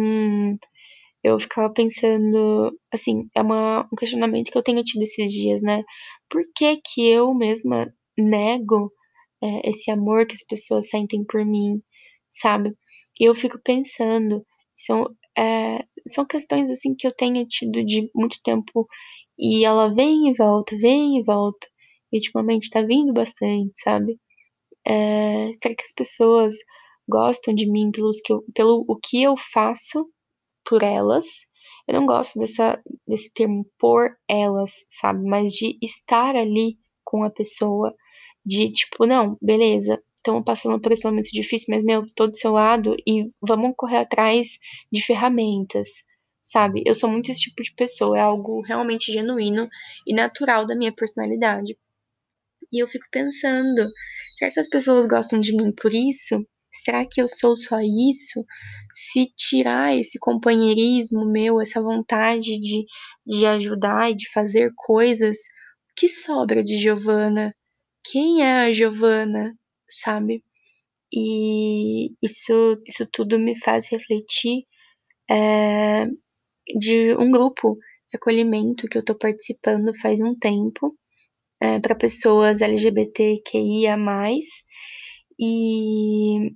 eu 1.23 1.39
ficava 1.39 1.71
pensando, 1.73 2.77
assim, 2.91 3.29
é 3.35 3.41
uma, 3.41 3.87
um 3.91 3.95
questionamento 3.95 4.51
que 4.51 4.57
eu 4.57 4.63
tenho 4.63 4.83
tido 4.83 5.03
esses 5.03 5.31
dias, 5.31 5.61
né? 5.61 5.83
Por 6.29 6.41
que 6.55 6.77
que 6.77 7.09
eu 7.09 7.33
mesma 7.33 7.93
nego 8.17 8.91
é, 9.41 9.69
esse 9.69 9.91
amor 9.91 10.25
que 10.25 10.33
as 10.35 10.43
pessoas 10.43 10.89
sentem 10.89 11.23
por 11.25 11.45
mim, 11.45 11.81
sabe? 12.31 12.73
E 13.19 13.25
eu 13.29 13.35
fico 13.35 13.59
pensando, 13.63 14.43
são, 14.73 15.05
é, 15.39 15.85
são 16.07 16.25
questões, 16.25 16.69
assim, 16.71 16.95
que 16.95 17.07
eu 17.07 17.15
tenho 17.15 17.47
tido 17.47 17.83
de 17.85 18.09
muito 18.13 18.39
tempo 18.43 18.87
e 19.37 19.63
ela 19.65 19.93
vem 19.93 20.29
e 20.29 20.33
volta, 20.33 20.75
vem 20.77 21.19
e 21.19 21.23
volta. 21.23 21.67
E 22.11 22.17
ultimamente 22.17 22.69
tá 22.69 22.81
vindo 22.81 23.13
bastante, 23.13 23.71
sabe? 23.81 24.19
É, 24.85 25.51
será 25.53 25.75
que 25.75 25.83
as 25.83 25.93
pessoas 25.93 26.55
gostam 27.07 27.53
de 27.55 27.69
mim 27.69 27.91
pelos 27.91 28.21
que 28.21 28.33
eu, 28.33 28.43
pelo 28.53 28.85
o 28.87 28.95
que 28.97 29.23
eu 29.23 29.35
faço 29.37 30.07
por 30.65 30.83
elas. 30.83 31.25
Eu 31.87 31.95
não 31.95 32.05
gosto 32.05 32.39
dessa, 32.39 32.79
desse 33.07 33.33
termo 33.33 33.65
por 33.79 34.09
elas, 34.27 34.85
sabe? 34.87 35.27
Mas 35.27 35.53
de 35.53 35.77
estar 35.81 36.35
ali 36.35 36.77
com 37.03 37.23
a 37.23 37.31
pessoa, 37.31 37.95
de 38.45 38.71
tipo, 38.71 39.05
não, 39.07 39.37
beleza, 39.41 40.01
estamos 40.29 40.45
passando 40.45 40.79
por 40.79 40.91
esse 40.91 41.05
momento 41.05 41.29
difícil, 41.31 41.67
mas 41.69 41.83
meu, 41.83 42.05
tô 42.15 42.27
do 42.27 42.35
seu 42.35 42.51
lado 42.51 42.95
e 43.07 43.31
vamos 43.41 43.73
correr 43.75 43.97
atrás 43.97 44.57
de 44.91 45.01
ferramentas, 45.03 46.03
sabe? 46.41 46.83
Eu 46.85 46.93
sou 46.93 47.09
muito 47.09 47.31
esse 47.31 47.41
tipo 47.41 47.63
de 47.63 47.73
pessoa, 47.73 48.17
é 48.17 48.21
algo 48.21 48.61
realmente 48.61 49.11
genuíno 49.11 49.67
e 50.05 50.13
natural 50.13 50.65
da 50.65 50.75
minha 50.75 50.93
personalidade. 50.93 51.77
E 52.71 52.81
eu 52.81 52.87
fico 52.87 53.05
pensando, 53.11 53.89
será 54.37 54.51
que 54.51 54.59
as 54.59 54.69
pessoas 54.69 55.07
gostam 55.07 55.39
de 55.39 55.55
mim 55.55 55.71
por 55.71 55.93
isso? 55.93 56.45
Será 56.71 57.03
que 57.03 57.19
eu 57.19 57.27
sou 57.27 57.55
só 57.55 57.79
isso? 57.81 58.45
Se 58.93 59.25
tirar 59.35 59.97
esse 59.97 60.19
companheirismo 60.19 61.25
meu, 61.25 61.59
essa 61.59 61.81
vontade 61.81 62.59
de, 62.59 62.85
de 63.25 63.45
ajudar 63.47 64.11
e 64.11 64.15
de 64.15 64.29
fazer 64.31 64.71
coisas, 64.75 65.37
o 65.91 65.95
que 65.95 66.07
sobra 66.07 66.63
de 66.63 66.77
Giovana? 66.77 67.55
Quem 68.03 68.43
é 68.43 68.67
a 68.67 68.73
Giovana, 68.73 69.55
sabe? 69.89 70.43
E 71.13 72.13
isso, 72.21 72.81
isso 72.85 73.07
tudo 73.11 73.39
me 73.39 73.59
faz 73.59 73.89
refletir 73.89 74.65
é, 75.29 76.05
de 76.77 77.15
um 77.17 77.31
grupo 77.31 77.75
de 78.09 78.17
acolhimento 78.17 78.87
que 78.87 78.97
eu 78.97 79.03
tô 79.03 79.15
participando 79.15 79.97
faz 79.99 80.21
um 80.21 80.35
tempo 80.35 80.95
é, 81.61 81.79
para 81.79 81.95
pessoas 81.95 82.61
LGBTQIA. 82.61 83.97
E 85.39 86.55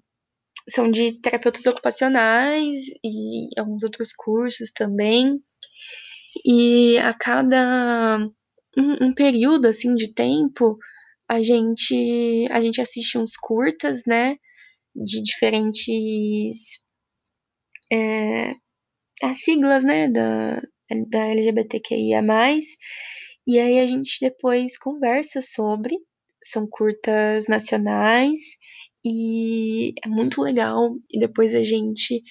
são 0.69 0.89
de 0.89 1.13
terapeutas 1.13 1.65
ocupacionais 1.65 2.81
e 3.03 3.49
alguns 3.57 3.83
outros 3.83 4.13
cursos 4.13 4.71
também. 4.71 5.41
E 6.45 6.97
a 6.99 7.13
cada 7.13 8.17
um, 8.77 9.07
um, 9.07 9.13
período 9.13 9.67
assim 9.67 9.95
de 9.95 10.07
tempo, 10.13 10.77
a 11.33 11.43
gente 11.43 12.47
a 12.51 12.61
gente 12.61 12.81
assiste 12.81 13.17
uns 13.17 13.35
curtas, 13.35 14.03
né, 14.07 14.37
de 14.95 15.21
diferentes 15.23 16.85
é, 17.91 18.53
as 19.21 19.43
siglas, 19.43 19.83
né, 19.83 20.09
da, 20.09 20.61
da 21.09 21.27
LGBTQIA+, 21.27 22.21
e 23.47 23.59
aí 23.59 23.79
a 23.79 23.87
gente 23.87 24.17
depois 24.21 24.77
conversa 24.77 25.41
sobre, 25.41 25.95
são 26.43 26.67
curtas 26.69 27.47
nacionais, 27.47 28.39
e 29.05 29.93
é 30.03 30.07
muito 30.07 30.41
legal. 30.41 30.95
E 31.11 31.19
depois 31.19 31.53
a 31.53 31.63
gente 31.63 32.23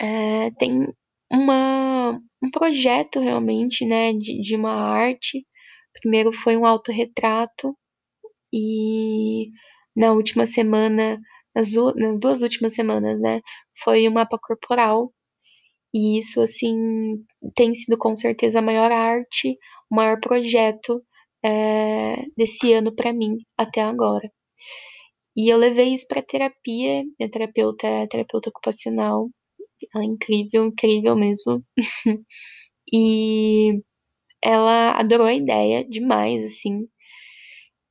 é, 0.00 0.50
tem 0.58 0.86
uma, 1.32 2.20
um 2.42 2.50
projeto 2.50 3.20
realmente, 3.20 3.86
né, 3.86 4.12
de, 4.12 4.40
de 4.40 4.56
uma 4.56 4.72
arte. 4.72 5.46
Primeiro 6.00 6.32
foi 6.32 6.56
um 6.56 6.66
autorretrato 6.66 7.76
e 8.54 9.50
na 9.96 10.12
última 10.12 10.46
semana, 10.46 11.20
nas, 11.54 11.72
nas 11.96 12.20
duas 12.20 12.42
últimas 12.42 12.74
semanas, 12.74 13.20
né, 13.20 13.40
foi 13.82 14.08
um 14.08 14.12
mapa 14.12 14.38
corporal. 14.40 15.12
E 15.94 16.18
isso, 16.18 16.40
assim, 16.42 17.24
tem 17.54 17.74
sido 17.74 17.98
com 17.98 18.16
certeza 18.16 18.58
a 18.60 18.62
maior 18.62 18.92
arte, 18.92 19.58
o 19.90 19.96
maior 19.96 20.20
projeto 20.20 21.02
é, 21.44 22.16
desse 22.36 22.72
ano 22.72 22.94
para 22.94 23.12
mim 23.12 23.38
até 23.58 23.82
agora. 23.82 24.30
E 25.36 25.52
eu 25.52 25.56
levei 25.58 25.92
isso 25.94 26.06
para 26.08 26.22
terapia. 26.22 27.04
Minha 27.18 27.30
terapeuta 27.30 27.86
é 27.86 28.06
terapeuta 28.06 28.50
ocupacional. 28.50 29.28
Ela 29.94 30.04
é 30.04 30.06
incrível, 30.06 30.64
incrível 30.66 31.16
mesmo. 31.16 31.64
e 32.92 33.82
ela 34.42 34.92
adorou 34.92 35.26
a 35.26 35.34
ideia 35.34 35.84
demais, 35.88 36.42
assim. 36.44 36.88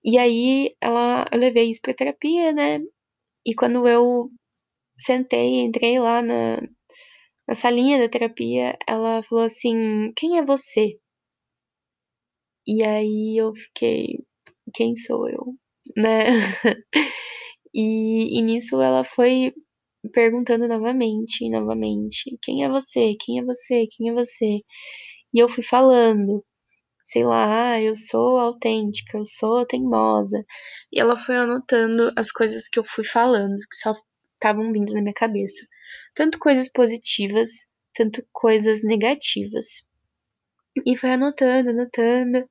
E 0.03 0.17
aí 0.17 0.75
ela, 0.81 1.25
eu 1.31 1.39
levei 1.39 1.69
isso 1.69 1.81
para 1.81 1.93
terapia, 1.93 2.51
né? 2.53 2.79
E 3.45 3.55
quando 3.55 3.87
eu 3.87 4.29
sentei, 4.97 5.61
entrei 5.61 5.99
lá 5.99 6.21
na, 6.21 6.61
na 7.47 7.55
salinha 7.55 7.99
da 7.99 8.09
terapia, 8.09 8.77
ela 8.87 9.23
falou 9.23 9.45
assim: 9.45 10.11
Quem 10.17 10.37
é 10.39 10.45
você? 10.45 10.99
E 12.67 12.83
aí 12.83 13.37
eu 13.37 13.53
fiquei: 13.55 14.19
Quem 14.73 14.95
sou 14.95 15.29
eu? 15.29 15.55
Né? 15.97 16.25
E, 17.75 18.37
e 18.37 18.41
nisso 18.43 18.79
ela 18.81 19.03
foi 19.03 19.51
perguntando 20.13 20.67
novamente, 20.67 21.49
novamente: 21.49 22.37
quem 22.41 22.63
é 22.63 22.69
você? 22.69 23.15
Quem 23.19 23.39
é 23.39 23.43
você? 23.43 23.87
Quem 23.89 24.09
é 24.09 24.13
você? 24.13 24.61
E 25.33 25.39
eu 25.39 25.49
fui 25.49 25.63
falando, 25.63 26.43
sei 27.03 27.23
lá, 27.25 27.73
ah, 27.73 27.81
eu 27.81 27.95
sou 27.95 28.39
autêntica, 28.39 29.17
eu 29.17 29.25
sou 29.25 29.65
teimosa. 29.65 30.45
E 30.91 30.99
ela 30.99 31.17
foi 31.17 31.35
anotando 31.35 32.11
as 32.15 32.31
coisas 32.31 32.67
que 32.69 32.79
eu 32.79 32.83
fui 32.85 33.03
falando, 33.03 33.57
que 33.69 33.75
só 33.75 33.95
estavam 34.35 34.71
vindo 34.71 34.93
na 34.93 35.01
minha 35.01 35.13
cabeça. 35.13 35.65
Tanto 36.15 36.39
coisas 36.39 36.69
positivas, 36.69 37.49
tanto 37.93 38.25
coisas 38.31 38.83
negativas. 38.83 39.87
E 40.85 40.97
foi 40.97 41.11
anotando, 41.11 41.69
anotando. 41.69 42.49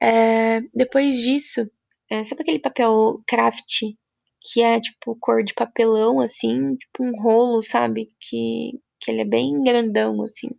É, 0.00 0.60
depois 0.74 1.16
disso, 1.18 1.70
é, 2.10 2.24
sabe 2.24 2.42
aquele 2.42 2.58
papel 2.60 3.22
craft 3.26 3.94
que 4.40 4.62
é 4.62 4.80
tipo 4.80 5.16
cor 5.20 5.44
de 5.44 5.54
papelão, 5.54 6.20
assim, 6.20 6.76
tipo 6.76 7.04
um 7.04 7.12
rolo, 7.22 7.62
sabe? 7.62 8.08
Que, 8.20 8.80
que 8.98 9.10
ele 9.10 9.20
é 9.22 9.24
bem 9.24 9.62
grandão, 9.62 10.22
assim. 10.22 10.50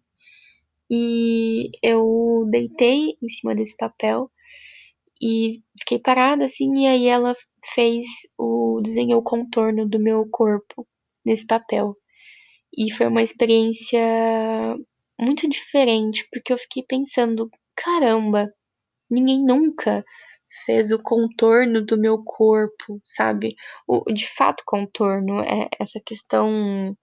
E 0.95 1.71
eu 1.82 2.45
deitei 2.51 3.17
em 3.19 3.27
cima 3.27 3.56
desse 3.56 3.75
papel 3.75 4.29
e 5.19 5.63
fiquei 5.79 5.97
parada 5.97 6.45
assim, 6.45 6.84
e 6.84 6.88
aí 6.88 7.08
ela 7.08 7.36
fez 7.73 8.06
o. 8.38 8.79
desenhou 8.84 9.21
o 9.21 9.23
contorno 9.23 9.89
do 9.89 9.99
meu 9.99 10.29
corpo 10.29 10.88
nesse 11.25 11.47
papel. 11.47 11.95
E 12.77 12.91
foi 12.91 13.08
uma 13.08 13.23
experiência 13.23 13.99
muito 15.19 15.49
diferente, 15.49 16.27
porque 16.32 16.53
eu 16.53 16.60
fiquei 16.60 16.84
pensando, 16.88 17.49
caramba, 17.75 18.53
ninguém 19.10 19.43
nunca 19.43 20.06
fez 20.65 20.91
o 20.91 21.01
contorno 21.01 21.84
do 21.84 21.99
meu 21.99 22.23
corpo, 22.23 23.01
sabe? 23.03 23.56
O 23.88 24.13
de 24.13 24.27
fato 24.27 24.63
contorno 24.63 25.41
é 25.41 25.69
essa 25.79 25.99
questão 26.06 26.95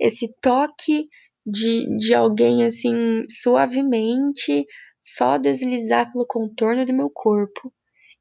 esse 0.00 0.34
toque 0.40 1.08
de, 1.46 1.96
de 1.96 2.14
alguém 2.14 2.64
assim 2.64 3.24
suavemente 3.28 4.66
só 5.02 5.38
deslizar 5.38 6.12
pelo 6.12 6.26
contorno 6.26 6.84
do 6.84 6.92
meu 6.92 7.10
corpo. 7.10 7.72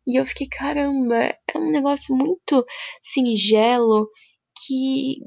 E 0.08 0.20
eu 0.20 0.26
fiquei, 0.26 0.48
caramba, 0.48 1.16
é 1.18 1.58
um 1.58 1.72
negócio 1.72 2.16
muito 2.16 2.66
singelo 3.02 4.10
que, 4.66 5.18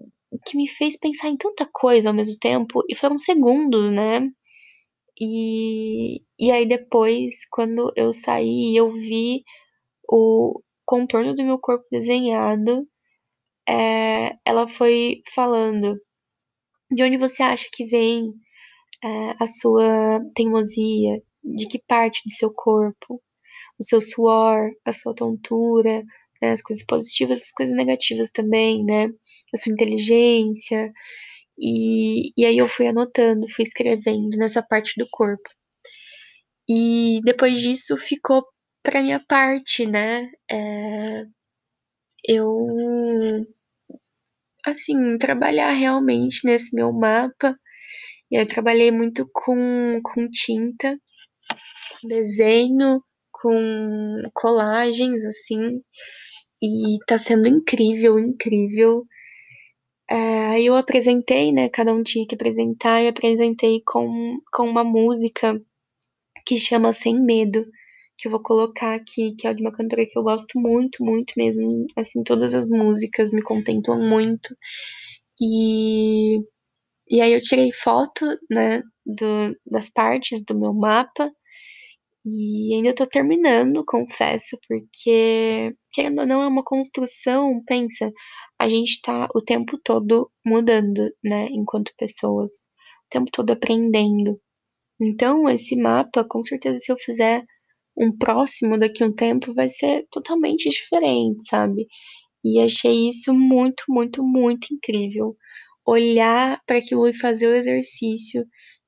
que 0.47 0.57
me 0.57 0.69
fez 0.69 0.99
pensar 0.99 1.29
em 1.29 1.37
tanta 1.37 1.69
coisa 1.73 2.09
ao 2.09 2.15
mesmo 2.15 2.39
tempo. 2.39 2.83
E 2.89 2.97
foram 2.97 3.19
segundos, 3.19 3.93
né? 3.93 4.21
E, 5.21 6.23
e 6.39 6.51
aí 6.51 6.67
depois, 6.67 7.47
quando 7.51 7.93
eu 7.97 8.13
saí 8.13 8.73
e 8.73 8.77
eu 8.77 8.91
vi 8.91 9.45
o 10.09 10.61
contorno 10.85 11.35
do 11.35 11.45
meu 11.45 11.59
corpo 11.59 11.87
desenhado, 11.91 12.87
é, 13.69 14.37
ela 14.45 14.67
foi 14.67 15.23
falando 15.35 15.97
de 16.95 17.03
onde 17.03 17.17
você 17.17 17.43
acha 17.43 17.67
que 17.73 17.87
vem 17.87 18.33
é, 19.03 19.35
a 19.39 19.47
sua 19.47 20.21
teimosia, 20.35 21.23
de 21.45 21.67
que 21.67 21.83
parte 21.87 22.23
do 22.25 22.33
seu 22.33 22.53
corpo, 22.55 23.23
o 23.79 23.85
seu 23.85 24.01
suor, 24.01 24.71
a 24.85 24.93
sua 24.93 25.15
tontura, 25.15 26.05
né, 26.41 26.53
as 26.53 26.63
coisas 26.63 26.85
positivas, 26.87 27.43
as 27.43 27.53
coisas 27.53 27.77
negativas 27.77 28.31
também, 28.31 28.85
né, 28.85 29.07
a 29.55 29.57
sua 29.57 29.73
inteligência, 29.73 30.93
e, 31.59 32.33
e 32.37 32.45
aí 32.45 32.59
eu 32.59 32.69
fui 32.69 32.87
anotando, 32.89 33.49
fui 33.49 33.63
escrevendo 33.63 34.37
nessa 34.37 34.63
parte 34.63 34.95
do 34.99 35.07
corpo. 35.11 35.49
E 36.69 37.21
depois 37.25 37.61
disso 37.61 37.97
ficou 37.97 38.45
pra 38.83 39.03
minha 39.03 39.21
parte, 39.21 39.87
né? 39.87 40.31
É, 40.51 41.25
eu, 42.27 42.67
assim, 44.65 45.17
trabalhar 45.19 45.73
realmente 45.73 46.45
nesse 46.45 46.75
meu 46.75 46.93
mapa. 46.93 47.57
E 48.31 48.41
eu 48.41 48.47
trabalhei 48.47 48.91
muito 48.91 49.29
com, 49.33 50.01
com 50.03 50.29
tinta, 50.31 50.99
desenho, 52.05 53.03
com 53.31 54.23
colagens, 54.35 55.25
assim. 55.25 55.81
E 56.63 56.99
tá 57.07 57.19
sendo 57.19 57.49
incrível, 57.49 58.19
incrível. 58.19 59.05
Aí 60.09 60.67
eu 60.67 60.77
apresentei, 60.77 61.53
né? 61.53 61.69
Cada 61.71 61.93
um 61.93 62.03
tinha 62.03 62.27
que 62.27 62.35
apresentar 62.35 63.03
e 63.03 63.09
apresentei 63.09 63.83
com, 63.87 64.39
com 64.53 64.69
uma 64.69 64.85
música 64.85 65.61
que 66.47 66.57
chama 66.57 66.93
Sem 66.93 67.23
Medo, 67.25 67.65
que 68.23 68.29
eu 68.29 68.31
vou 68.31 68.41
colocar 68.41 68.95
aqui, 68.95 69.35
que 69.37 69.49
é 69.49 69.53
de 69.53 69.63
uma 69.63 69.73
cantora 69.73 70.05
que 70.07 70.17
eu 70.17 70.23
gosto 70.23 70.61
muito, 70.61 71.05
muito 71.05 71.35
mesmo. 71.37 71.85
Assim, 71.97 72.23
todas 72.23 72.55
as 72.55 72.69
músicas 72.69 73.33
me 73.33 73.43
contemplam 73.43 73.99
muito. 73.99 74.57
E, 75.41 76.39
e 77.11 77.21
aí 77.21 77.33
eu 77.33 77.41
tirei 77.41 77.73
foto, 77.73 78.25
né, 78.49 78.83
do, 79.05 79.59
das 79.67 79.91
partes 79.93 80.45
do 80.45 80.59
meu 80.59 80.73
mapa. 80.73 81.33
E 82.25 82.77
ainda 82.77 82.95
tô 82.95 83.05
terminando, 83.09 83.85
confesso, 83.85 84.57
porque, 84.69 85.75
querendo 85.93 86.21
ou 86.21 86.27
não, 86.27 86.43
é 86.43 86.47
uma 86.47 86.63
construção, 86.63 87.59
pensa, 87.67 88.13
a 88.57 88.69
gente 88.69 89.01
tá 89.03 89.27
o 89.35 89.43
tempo 89.43 89.77
todo 89.83 90.31
mudando, 90.47 91.13
né, 91.25 91.49
enquanto 91.51 91.93
pessoas, 91.99 92.69
o 93.07 93.09
tempo 93.11 93.29
todo 93.33 93.51
aprendendo. 93.51 94.41
Então, 95.01 95.49
esse 95.49 95.75
mapa, 95.83 96.25
com 96.25 96.41
certeza, 96.45 96.79
se 96.79 96.93
eu 96.93 96.97
fizer 96.97 97.45
um 97.97 98.17
próximo 98.17 98.79
daqui 98.79 99.03
a 99.03 99.07
um 99.07 99.15
tempo, 99.15 99.55
vai 99.55 99.69
ser 99.69 100.07
totalmente 100.11 100.69
diferente, 100.69 101.45
sabe? 101.45 101.87
E 102.45 102.61
achei 102.61 103.09
isso 103.09 103.33
muito, 103.35 103.85
muito, 103.89 104.25
muito 104.25 104.75
incrível. 104.75 105.37
Olhar 105.87 106.61
para 106.67 106.79
aquilo 106.79 107.09
e 107.09 107.17
fazer 107.17 107.49
o 107.49 107.55
exercício 107.55 108.45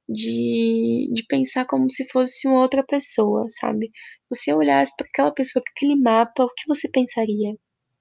de, 0.09 1.11
de 1.13 1.25
pensar 1.29 1.67
como 1.67 1.91
se 1.91 2.07
fosse 2.09 2.47
uma 2.47 2.61
outra 2.61 2.85
pessoa, 2.85 3.47
sabe? 3.51 3.91
Você 4.31 4.53
olhasse 4.53 4.95
para 4.97 5.07
aquela 5.09 5.33
pessoa, 5.33 5.63
para 5.63 5.73
aquele 5.77 5.97
mapa, 6.01 6.45
o 6.45 6.55
que 6.55 6.67
você 6.69 6.89
pensaria? 6.91 7.55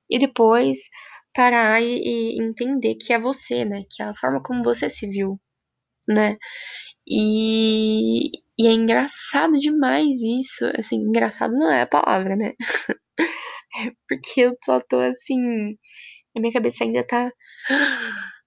E 0.09 0.19
depois 0.19 0.77
parar 1.33 1.81
e, 1.81 2.37
e, 2.37 2.41
entender 2.41 2.95
que 2.95 3.13
é 3.13 3.19
você, 3.19 3.65
né? 3.65 3.83
Que 3.89 4.03
é 4.03 4.05
a 4.07 4.15
forma 4.15 4.41
como 4.43 4.63
você 4.63 4.89
se 4.89 5.07
viu, 5.07 5.39
né? 6.07 6.37
E, 7.07 8.31
e 8.63 8.67
é 8.67 8.71
engraçado 8.71 9.59
demais 9.59 10.21
isso. 10.23 10.65
Assim, 10.77 10.95
engraçado 10.97 11.53
não 11.53 11.69
é 11.69 11.81
a 11.81 11.87
palavra, 11.87 12.35
né? 12.37 12.53
porque 14.07 14.41
eu 14.41 14.55
só 14.63 14.79
tô 14.79 14.99
assim. 14.99 15.77
A 16.35 16.39
minha 16.39 16.53
cabeça 16.53 16.85
ainda 16.85 17.05
tá. 17.05 17.29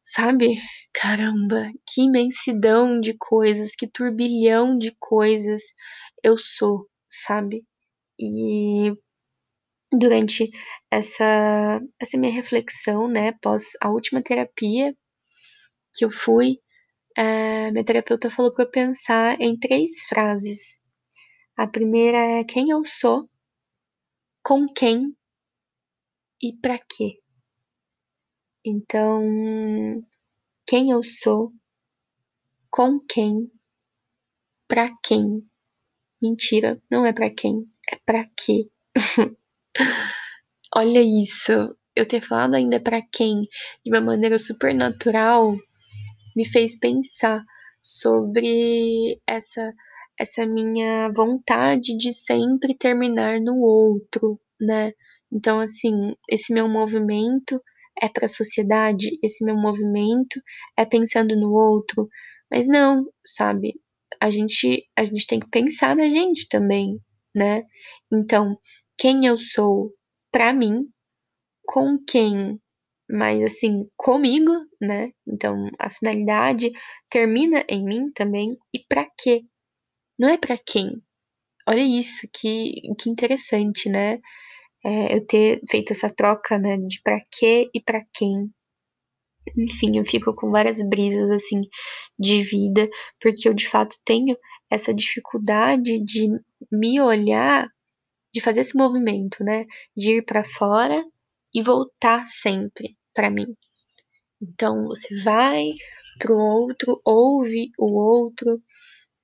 Sabe? 0.02 0.57
Caramba, 0.94 1.70
que 1.87 2.02
imensidão 2.02 2.98
de 2.98 3.14
coisas, 3.18 3.74
que 3.76 3.87
turbilhão 3.87 4.79
de 4.79 4.96
coisas 4.98 5.62
eu 6.22 6.38
sou, 6.38 6.88
sabe? 7.11 7.64
E 8.18 8.92
durante 9.92 10.48
essa, 10.90 11.81
essa 12.00 12.16
minha 12.18 12.33
reflexão, 12.33 13.07
né, 13.07 13.29
após 13.29 13.72
a 13.83 13.90
última 13.90 14.22
terapia 14.22 14.96
que 15.94 16.05
eu 16.07 16.11
fui, 16.11 16.59
é, 17.16 17.70
minha 17.72 17.85
terapeuta 17.85 18.31
falou 18.31 18.52
para 18.52 18.64
eu 18.64 18.70
pensar 18.70 19.40
em 19.40 19.59
três 19.59 20.02
frases. 20.07 20.81
A 21.57 21.66
primeira 21.66 22.18
é 22.18 22.44
quem 22.44 22.70
eu 22.70 22.85
sou, 22.85 23.26
com 24.42 24.66
quem 24.66 25.16
e 26.42 26.52
para 26.61 26.79
quê. 26.79 27.18
Então, 28.64 29.22
quem 30.66 30.90
eu 30.90 31.02
sou, 31.02 31.52
com 32.70 33.00
quem, 33.00 33.50
para 34.68 34.90
quem. 35.02 35.48
Mentira, 36.20 36.83
não 36.90 37.07
é 37.07 37.12
para 37.12 37.31
quem, 37.31 37.66
é 37.90 37.96
para 38.05 38.29
quê. 38.37 38.68
Olha 40.74 41.00
isso, 41.00 41.52
eu 41.94 42.07
ter 42.07 42.20
falado 42.20 42.55
ainda 42.55 42.79
para 42.79 43.00
quem 43.00 43.42
de 43.85 43.90
uma 43.90 44.00
maneira 44.00 44.38
super 44.38 44.74
natural 44.74 45.57
me 46.37 46.46
fez 46.46 46.79
pensar 46.79 47.42
sobre 47.83 49.20
essa 49.27 49.72
essa 50.18 50.46
minha 50.46 51.11
vontade 51.14 51.96
de 51.96 52.11
sempre 52.12 52.75
terminar 52.75 53.38
no 53.40 53.59
outro, 53.61 54.40
né? 54.61 54.92
Então 55.33 55.61
assim, 55.61 56.14
esse 56.29 56.53
meu 56.55 56.68
movimento 56.68 57.61
é 58.01 58.09
para 58.09 58.27
a 58.27 58.29
sociedade, 58.29 59.18
esse 59.22 59.44
meu 59.44 59.57
movimento 59.57 60.40
é 60.77 60.85
pensando 60.85 61.37
no 61.37 61.53
outro, 61.53 62.09
mas 62.51 62.68
não, 62.68 63.05
sabe? 63.25 63.75
A 64.20 64.31
gente 64.31 64.87
a 64.96 65.05
gente 65.05 65.27
tem 65.27 65.40
que 65.40 65.49
pensar 65.51 65.96
na 65.96 66.05
gente 66.11 66.46
também, 66.49 66.99
né? 67.35 67.62
Então, 68.12 68.59
quem 68.99 69.27
eu 69.27 69.37
sou 69.38 69.92
para 70.33 70.53
mim, 70.53 70.87
com 71.66 71.99
quem, 72.07 72.61
mas 73.09 73.42
assim, 73.42 73.88
comigo, 73.97 74.53
né? 74.81 75.11
Então, 75.27 75.69
a 75.79 75.90
finalidade 75.90 76.73
termina 77.11 77.64
em 77.69 77.85
mim 77.85 78.11
também 78.12 78.57
e 78.75 78.81
para 78.88 79.09
quê? 79.19 79.42
Não 80.19 80.29
é 80.29 80.38
para 80.38 80.59
quem. 80.59 81.03
Olha 81.69 81.83
isso, 81.83 82.29
que, 82.33 82.75
que 83.01 83.11
interessante, 83.11 83.88
né? 83.88 84.21
É, 84.85 85.16
eu 85.16 85.27
ter 85.27 85.61
feito 85.71 85.92
essa 85.92 86.09
troca, 86.09 86.59
né, 86.59 86.77
de 86.79 87.01
para 87.03 87.21
quê 87.33 87.69
e 87.75 87.81
para 87.83 88.05
quem. 88.14 88.51
Enfim, 89.57 89.99
eu 89.99 90.05
fico 90.05 90.35
com 90.35 90.51
várias 90.51 90.79
brisas 90.88 91.31
assim 91.31 91.62
de 92.19 92.42
vida, 92.42 92.88
porque 93.21 93.49
eu 93.49 93.55
de 93.55 93.69
fato 93.69 93.97
tenho 94.05 94.37
essa 94.71 94.92
dificuldade 94.95 96.03
de 96.05 96.29
me 96.71 97.01
olhar 97.01 97.69
de 98.35 98.40
fazer 98.40 98.61
esse 98.61 98.77
movimento, 98.77 99.42
né? 99.45 99.64
De 99.97 100.19
ir 100.19 100.25
para 100.25 100.45
fora 100.45 101.05
e 101.57 101.62
voltar 101.62 102.27
sempre 102.27 102.99
para 103.14 103.31
mim. 103.31 103.47
Então 104.42 104.88
você 104.88 105.09
vai 105.25 105.64
pro 106.19 106.37
outro, 106.37 107.01
ouve 107.03 107.71
o 107.79 107.99
outro 107.99 108.62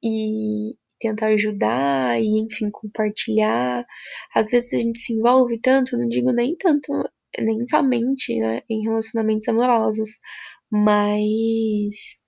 e 0.02 0.74
tenta 0.98 1.26
ajudar 1.26 2.18
e 2.18 2.38
enfim 2.40 2.70
compartilhar. 2.70 3.86
Às 4.34 4.50
vezes 4.50 4.72
a 4.72 4.80
gente 4.80 4.98
se 4.98 5.12
envolve 5.12 5.60
tanto, 5.60 5.98
não 5.98 6.08
digo 6.08 6.32
nem 6.32 6.56
tanto, 6.56 6.90
nem 7.38 7.66
somente 7.68 8.34
né, 8.40 8.62
em 8.70 8.82
relacionamentos 8.82 9.48
amorosos, 9.48 10.18
mas 10.70 12.22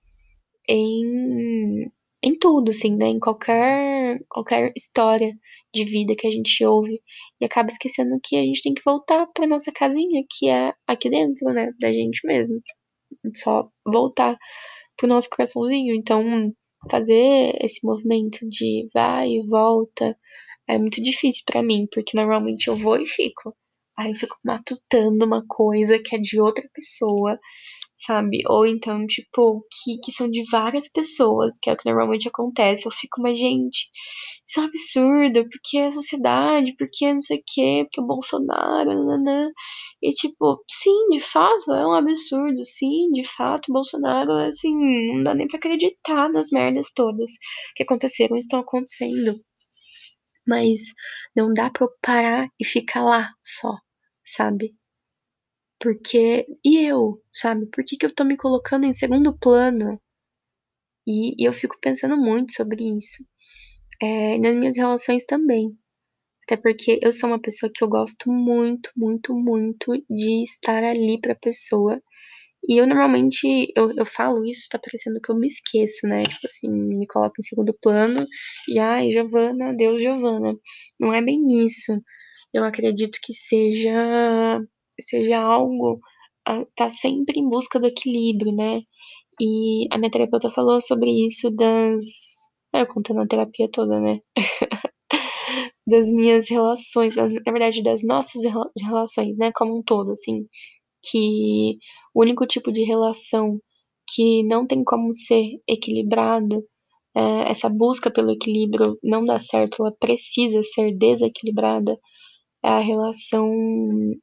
em 0.69 1.91
em 2.23 2.37
tudo, 2.37 2.69
assim, 2.69 2.95
né? 2.95 3.07
Em 3.07 3.19
qualquer, 3.19 4.19
qualquer 4.29 4.71
história 4.75 5.31
de 5.73 5.85
vida 5.85 6.15
que 6.17 6.27
a 6.27 6.31
gente 6.31 6.63
ouve 6.65 7.01
e 7.39 7.45
acaba 7.45 7.69
esquecendo 7.69 8.19
que 8.23 8.35
a 8.37 8.41
gente 8.41 8.61
tem 8.61 8.73
que 8.73 8.81
voltar 8.85 9.27
para 9.27 9.47
nossa 9.47 9.71
casinha, 9.71 10.23
que 10.29 10.49
é 10.49 10.73
aqui 10.87 11.09
dentro, 11.09 11.45
né? 11.53 11.71
Da 11.79 11.91
gente 11.93 12.25
mesmo. 12.25 12.59
só 13.35 13.69
voltar 13.85 14.37
pro 14.97 15.07
nosso 15.07 15.29
coraçãozinho. 15.29 15.95
Então, 15.95 16.23
fazer 16.89 17.55
esse 17.61 17.85
movimento 17.85 18.47
de 18.49 18.87
vai 18.93 19.29
e 19.29 19.47
volta 19.47 20.17
é 20.67 20.77
muito 20.77 21.01
difícil 21.01 21.43
para 21.45 21.63
mim, 21.63 21.87
porque 21.91 22.17
normalmente 22.17 22.67
eu 22.67 22.75
vou 22.75 22.99
e 22.99 23.05
fico. 23.05 23.55
Aí 23.97 24.11
eu 24.11 24.15
fico 24.15 24.35
matutando 24.43 25.25
uma 25.25 25.43
coisa 25.47 25.99
que 25.99 26.15
é 26.15 26.19
de 26.19 26.39
outra 26.39 26.67
pessoa, 26.73 27.39
sabe? 27.95 28.41
Ou 28.47 28.65
então, 28.67 29.05
tipo, 29.07 29.65
que, 29.71 29.97
que 30.03 30.11
são 30.11 30.29
de 30.29 30.43
várias 30.51 30.89
pessoas, 30.89 31.53
que 31.61 31.69
é 31.69 31.73
o 31.73 31.77
que 31.77 31.89
normalmente 31.89 32.27
acontece. 32.27 32.85
Eu 32.85 32.91
fico, 32.91 33.21
mas 33.21 33.39
gente, 33.39 33.89
isso 34.47 34.59
é 34.59 34.63
um 34.63 34.65
absurdo, 34.67 35.49
porque 35.49 35.77
a 35.77 35.91
sociedade, 35.91 36.75
porque 36.77 37.11
não 37.13 37.19
sei 37.19 37.37
o 37.39 37.43
quê, 37.45 37.83
porque 37.85 38.01
o 38.01 38.05
Bolsonaro, 38.05 38.89
nananã. 38.89 39.51
E 40.01 40.11
tipo, 40.11 40.63
sim, 40.69 41.09
de 41.11 41.19
fato, 41.19 41.71
é 41.73 41.87
um 41.87 41.93
absurdo, 41.93 42.63
sim, 42.63 43.09
de 43.11 43.25
fato, 43.25 43.71
Bolsonaro, 43.73 44.31
assim, 44.33 44.75
não 45.13 45.23
dá 45.23 45.33
nem 45.33 45.47
pra 45.47 45.57
acreditar 45.57 46.29
nas 46.29 46.49
merdas 46.51 46.91
todas 46.93 47.31
que 47.75 47.83
aconteceram 47.83 48.35
e 48.35 48.39
estão 48.39 48.59
acontecendo. 48.59 49.35
Mas 50.47 50.93
não 51.35 51.51
dá 51.53 51.69
pra 51.71 51.85
eu 51.85 51.89
parar 52.01 52.47
e 52.59 52.65
ficar 52.65 53.03
lá 53.03 53.31
só, 53.41 53.73
sabe? 54.25 54.75
Porque. 55.85 56.47
E 56.65 56.83
eu, 56.83 57.21
sabe? 57.31 57.67
Por 57.67 57.83
que, 57.83 57.95
que 57.95 58.07
eu 58.07 58.11
tô 58.13 58.23
me 58.23 58.35
colocando 58.35 58.85
em 58.87 58.93
segundo 58.93 59.37
plano? 59.37 60.01
E, 61.07 61.39
e 61.39 61.45
eu 61.45 61.53
fico 61.53 61.77
pensando 61.79 62.17
muito 62.17 62.53
sobre 62.53 62.83
isso. 62.97 63.23
É, 64.01 64.39
nas 64.39 64.55
minhas 64.55 64.77
relações 64.77 65.25
também. 65.25 65.77
Até 66.43 66.57
porque 66.57 66.99
eu 67.03 67.11
sou 67.11 67.29
uma 67.29 67.39
pessoa 67.39 67.71
que 67.73 67.83
eu 67.83 67.87
gosto 67.87 68.31
muito, 68.31 68.89
muito, 68.97 69.35
muito 69.35 69.93
de 70.09 70.41
estar 70.41 70.83
ali 70.83 71.19
pra 71.21 71.35
pessoa. 71.35 72.01
E 72.67 72.77
eu 72.81 72.87
normalmente, 72.87 73.71
eu, 73.77 73.91
eu 73.95 74.05
falo 74.07 74.43
isso, 74.43 74.67
tá 74.71 74.79
parecendo 74.79 75.21
que 75.21 75.31
eu 75.31 75.37
me 75.37 75.45
esqueço, 75.45 76.07
né? 76.07 76.23
Tipo 76.23 76.47
assim, 76.47 76.71
me 76.71 77.05
coloco 77.05 77.35
em 77.39 77.43
segundo 77.43 77.77
plano 77.79 78.25
e 78.69 78.79
ai, 78.79 79.11
Giovana, 79.11 79.71
Deus, 79.75 80.01
Giovana. 80.01 80.51
Não 80.99 81.13
é 81.13 81.21
bem 81.23 81.45
isso. 81.63 81.93
Eu 82.51 82.63
acredito 82.63 83.19
que 83.21 83.33
seja 83.33 84.59
seja 85.01 85.39
algo 85.39 85.99
tá 86.75 86.89
sempre 86.89 87.39
em 87.39 87.49
busca 87.49 87.79
do 87.79 87.87
equilíbrio, 87.87 88.51
né? 88.55 88.81
E 89.39 89.87
a 89.91 89.97
minha 89.97 90.11
terapeuta 90.11 90.49
falou 90.49 90.81
sobre 90.81 91.09
isso 91.25 91.49
das. 91.51 92.03
Ah, 92.73 92.81
eu 92.81 92.87
contando 92.87 93.21
a 93.21 93.27
terapia 93.27 93.69
toda, 93.71 93.99
né? 93.99 94.19
das 95.87 96.09
minhas 96.11 96.49
relações, 96.49 97.15
das, 97.15 97.33
na 97.33 97.51
verdade, 97.51 97.83
das 97.83 98.03
nossas 98.03 98.41
relações, 98.81 99.37
né? 99.37 99.51
Como 99.53 99.77
um 99.79 99.83
todo, 99.83 100.11
assim. 100.11 100.45
Que 101.03 101.77
o 102.13 102.21
único 102.21 102.45
tipo 102.47 102.71
de 102.71 102.83
relação 102.83 103.59
que 104.13 104.43
não 104.43 104.67
tem 104.67 104.83
como 104.83 105.13
ser 105.13 105.59
equilibrado, 105.67 106.63
é, 107.15 107.51
essa 107.51 107.69
busca 107.69 108.11
pelo 108.11 108.31
equilíbrio 108.31 108.97
não 109.03 109.25
dá 109.25 109.39
certo, 109.39 109.77
ela 109.81 109.95
precisa 109.99 110.61
ser 110.63 110.95
desequilibrada 110.97 111.93
é 111.93 111.97
a 112.65 112.79
relação 112.79 113.47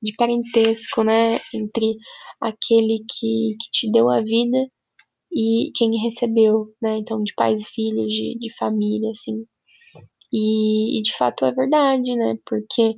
de 0.02 0.12
parentesco, 0.16 1.04
né, 1.04 1.38
entre 1.54 1.96
aquele 2.40 3.04
que, 3.08 3.56
que 3.60 3.70
te 3.70 3.92
deu 3.92 4.10
a 4.10 4.20
vida 4.20 4.58
e 5.32 5.70
quem 5.76 5.96
recebeu, 6.02 6.74
né, 6.82 6.98
então 6.98 7.22
de 7.22 7.32
pais 7.34 7.60
e 7.60 7.64
filhos, 7.64 8.12
de, 8.12 8.36
de 8.38 8.52
família, 8.56 9.10
assim. 9.10 9.44
E, 10.32 10.98
e 10.98 11.02
de 11.02 11.16
fato 11.16 11.44
é 11.44 11.52
verdade, 11.52 12.16
né, 12.16 12.36
porque 12.44 12.96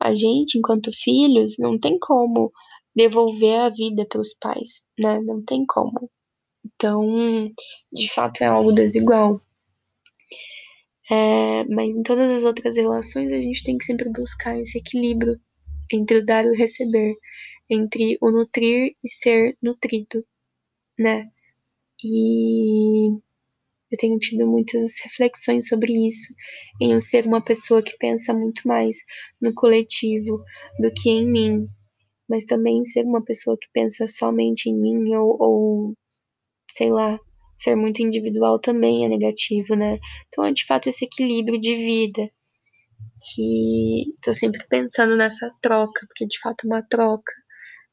a 0.00 0.14
gente, 0.14 0.58
enquanto 0.58 0.90
filhos, 0.92 1.56
não 1.58 1.78
tem 1.78 1.98
como 1.98 2.52
devolver 2.94 3.58
a 3.60 3.70
vida 3.70 4.06
para 4.08 4.20
os 4.20 4.32
pais, 4.34 4.86
né, 4.98 5.20
não 5.22 5.42
tem 5.44 5.64
como. 5.66 6.08
Então, 6.64 7.02
de 7.92 8.08
fato 8.12 8.42
é 8.42 8.46
algo 8.46 8.72
desigual. 8.72 9.40
É, 11.10 11.64
mas 11.64 11.96
em 11.96 12.02
todas 12.02 12.30
as 12.30 12.44
outras 12.44 12.76
relações 12.76 13.30
a 13.30 13.36
gente 13.36 13.62
tem 13.62 13.76
que 13.76 13.84
sempre 13.84 14.10
buscar 14.10 14.58
esse 14.58 14.78
equilíbrio 14.78 15.38
entre 15.92 16.18
o 16.18 16.24
dar 16.24 16.44
e 16.46 16.48
o 16.48 16.54
receber, 16.54 17.14
entre 17.68 18.16
o 18.20 18.30
nutrir 18.30 18.96
e 19.04 19.08
ser 19.08 19.56
nutrido, 19.62 20.24
né? 20.98 21.30
E 22.02 23.08
eu 23.90 23.98
tenho 23.98 24.18
tido 24.18 24.46
muitas 24.46 24.98
reflexões 25.04 25.68
sobre 25.68 25.92
isso, 26.06 26.34
em 26.80 26.92
eu 26.92 27.00
ser 27.00 27.26
uma 27.26 27.42
pessoa 27.42 27.82
que 27.82 27.96
pensa 27.98 28.34
muito 28.34 28.66
mais 28.66 28.96
no 29.40 29.54
coletivo 29.54 30.42
do 30.80 30.92
que 30.92 31.10
em 31.10 31.30
mim, 31.30 31.68
mas 32.28 32.44
também 32.46 32.84
ser 32.84 33.04
uma 33.04 33.22
pessoa 33.24 33.56
que 33.60 33.68
pensa 33.72 34.08
somente 34.08 34.68
em 34.68 34.76
mim 34.76 35.14
ou, 35.14 35.36
ou 35.40 35.94
sei 36.70 36.90
lá, 36.90 37.18
ser 37.64 37.76
muito 37.76 38.02
individual 38.02 38.60
também 38.60 39.04
é 39.04 39.08
negativo, 39.08 39.74
né? 39.74 39.98
Então 40.28 40.44
é 40.44 40.52
de 40.52 40.64
fato 40.66 40.88
esse 40.88 41.04
equilíbrio 41.06 41.60
de 41.60 41.74
vida 41.74 42.30
que 43.34 44.14
tô 44.22 44.32
sempre 44.32 44.66
pensando 44.68 45.16
nessa 45.16 45.48
troca, 45.62 46.06
porque 46.08 46.26
de 46.26 46.38
fato 46.40 46.64
é 46.64 46.66
uma 46.66 46.82
troca, 46.82 47.32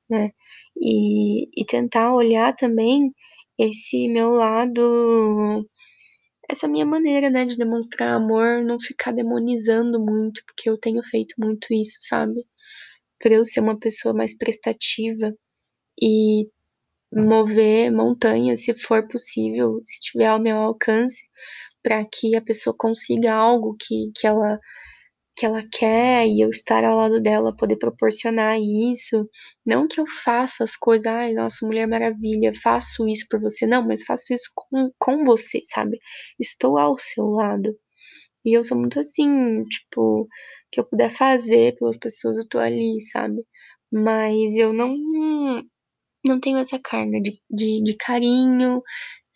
né? 0.09 0.31
E, 0.77 1.45
e 1.59 1.65
tentar 1.65 2.13
olhar 2.13 2.55
também 2.55 3.13
esse 3.57 4.07
meu 4.09 4.31
lado, 4.31 5.69
essa 6.49 6.67
minha 6.67 6.85
maneira, 6.85 7.29
né, 7.29 7.45
de 7.45 7.57
demonstrar 7.57 8.13
amor, 8.15 8.63
não 8.63 8.79
ficar 8.79 9.11
demonizando 9.11 9.99
muito, 10.03 10.41
porque 10.45 10.69
eu 10.69 10.77
tenho 10.77 11.03
feito 11.03 11.35
muito 11.39 11.73
isso, 11.73 11.97
sabe? 12.01 12.45
Pra 13.19 13.33
eu 13.33 13.45
ser 13.45 13.61
uma 13.61 13.79
pessoa 13.79 14.13
mais 14.13 14.35
prestativa 14.37 15.33
e 16.01 16.49
mover 17.13 17.91
montanhas 17.91 18.63
se 18.63 18.73
for 18.73 19.07
possível, 19.07 19.81
se 19.85 19.99
tiver 20.01 20.27
ao 20.27 20.39
meu 20.39 20.57
alcance, 20.57 21.23
para 21.83 22.05
que 22.05 22.35
a 22.35 22.41
pessoa 22.41 22.75
consiga 22.77 23.33
algo 23.33 23.75
que, 23.79 24.11
que 24.15 24.27
ela 24.27 24.59
que 25.35 25.45
ela 25.45 25.63
quer 25.71 26.27
e 26.27 26.41
eu 26.41 26.49
estar 26.49 26.83
ao 26.83 26.97
lado 26.97 27.21
dela 27.21 27.55
poder 27.55 27.77
proporcionar 27.77 28.59
isso. 28.59 29.27
Não 29.65 29.87
que 29.87 29.99
eu 29.99 30.05
faça 30.05 30.63
as 30.63 30.75
coisas, 30.75 31.05
ai, 31.07 31.33
nossa, 31.33 31.65
Mulher 31.65 31.87
Maravilha, 31.87 32.51
faço 32.53 33.07
isso 33.07 33.25
por 33.29 33.39
você. 33.41 33.65
Não, 33.65 33.85
mas 33.87 34.03
faço 34.03 34.33
isso 34.33 34.51
com, 34.53 34.91
com 34.99 35.23
você, 35.25 35.61
sabe? 35.63 35.99
Estou 36.39 36.77
ao 36.77 36.97
seu 36.99 37.25
lado. 37.25 37.75
E 38.45 38.57
eu 38.57 38.63
sou 38.63 38.77
muito 38.77 38.99
assim, 38.99 39.63
tipo, 39.65 40.27
que 40.71 40.79
eu 40.79 40.85
puder 40.85 41.09
fazer 41.09 41.75
pelas 41.77 41.97
pessoas, 41.97 42.37
eu 42.37 42.47
tô 42.47 42.59
ali, 42.59 42.99
sabe? 43.01 43.43
Mas 43.91 44.55
eu 44.55 44.73
não 44.73 44.95
não 46.25 46.39
tenho 46.39 46.57
essa 46.59 46.79
carga 46.79 47.19
de, 47.21 47.39
de, 47.49 47.83
de 47.83 47.95
carinho, 47.97 48.81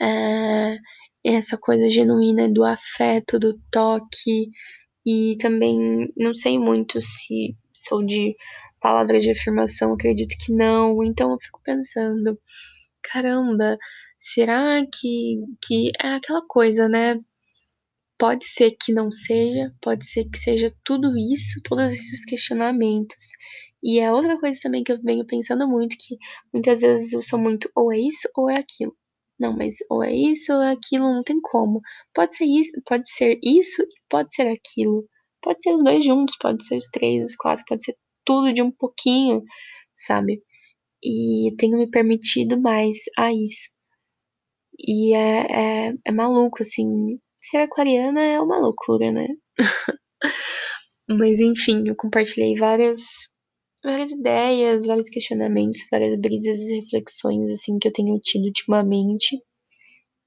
é, 0.01 0.77
essa 1.23 1.57
coisa 1.57 1.89
genuína 1.89 2.49
do 2.49 2.63
afeto, 2.63 3.39
do 3.39 3.59
toque, 3.71 4.49
e 5.05 5.35
também 5.39 6.11
não 6.17 6.33
sei 6.33 6.59
muito 6.59 6.99
se 7.01 7.55
sou 7.73 8.03
de 8.05 8.35
palavras 8.81 9.23
de 9.23 9.31
afirmação, 9.31 9.93
acredito 9.93 10.35
que 10.43 10.53
não, 10.53 11.03
então 11.03 11.31
eu 11.31 11.37
fico 11.41 11.59
pensando, 11.63 12.39
caramba, 13.01 13.77
será 14.17 14.85
que, 14.85 15.39
que 15.65 15.91
é 15.99 16.09
aquela 16.15 16.41
coisa, 16.47 16.87
né? 16.87 17.19
Pode 18.17 18.45
ser 18.45 18.71
que 18.71 18.93
não 18.93 19.11
seja, 19.11 19.73
pode 19.81 20.05
ser 20.05 20.25
que 20.29 20.37
seja 20.37 20.73
tudo 20.83 21.17
isso, 21.17 21.61
todos 21.63 21.93
esses 21.93 22.23
questionamentos. 22.23 23.31
E 23.85 23.99
é 23.99 24.11
outra 24.11 24.39
coisa 24.39 24.59
também 24.63 24.83
que 24.83 24.91
eu 24.91 24.99
venho 24.99 25.23
pensando 25.27 25.67
muito, 25.69 25.95
que 25.99 26.17
muitas 26.51 26.81
vezes 26.81 27.13
eu 27.13 27.21
sou 27.21 27.37
muito 27.37 27.69
ou 27.75 27.93
é 27.93 27.99
isso 27.99 28.27
ou 28.35 28.49
é 28.49 28.55
aquilo. 28.59 28.97
Não, 29.39 29.55
mas 29.55 29.75
ou 29.91 30.03
é 30.03 30.11
isso 30.11 30.51
ou 30.53 30.61
é 30.63 30.71
aquilo, 30.71 31.13
não 31.13 31.23
tem 31.23 31.39
como. 31.39 31.81
Pode 32.13 32.35
ser 32.35 32.45
isso, 32.45 32.71
pode 32.83 33.07
ser 33.11 33.39
isso 33.43 33.83
e 33.83 34.01
pode 34.09 34.33
ser 34.33 34.47
aquilo. 34.47 35.07
Pode 35.39 35.61
ser 35.61 35.75
os 35.75 35.83
dois 35.83 36.03
juntos, 36.03 36.35
pode 36.41 36.65
ser 36.65 36.77
os 36.77 36.89
três, 36.89 37.27
os 37.29 37.35
quatro, 37.35 37.63
pode 37.67 37.83
ser 37.83 37.95
tudo 38.25 38.51
de 38.51 38.61
um 38.63 38.71
pouquinho, 38.71 39.43
sabe? 39.93 40.41
E 41.03 41.55
tenho 41.57 41.77
me 41.77 41.89
permitido 41.89 42.59
mais 42.59 42.97
a 43.19 43.31
isso. 43.31 43.69
E 44.79 45.13
é, 45.13 45.89
é, 45.89 45.93
é 46.05 46.11
maluco, 46.11 46.63
assim. 46.63 47.19
Ser 47.39 47.57
aquariana 47.57 48.21
é 48.21 48.39
uma 48.41 48.57
loucura, 48.57 49.11
né? 49.11 49.27
Mas 51.07 51.39
enfim, 51.39 51.83
eu 51.87 51.95
compartilhei 51.95 52.55
várias 52.55 53.34
várias 53.85 54.11
ideias, 54.11 54.85
vários 54.85 55.09
questionamentos, 55.09 55.87
várias 55.91 56.19
brisas 56.19 56.59
e 56.69 56.79
reflexões 56.81 57.51
assim 57.51 57.77
que 57.79 57.87
eu 57.87 57.93
tenho 57.93 58.19
tido 58.19 58.45
ultimamente. 58.45 59.39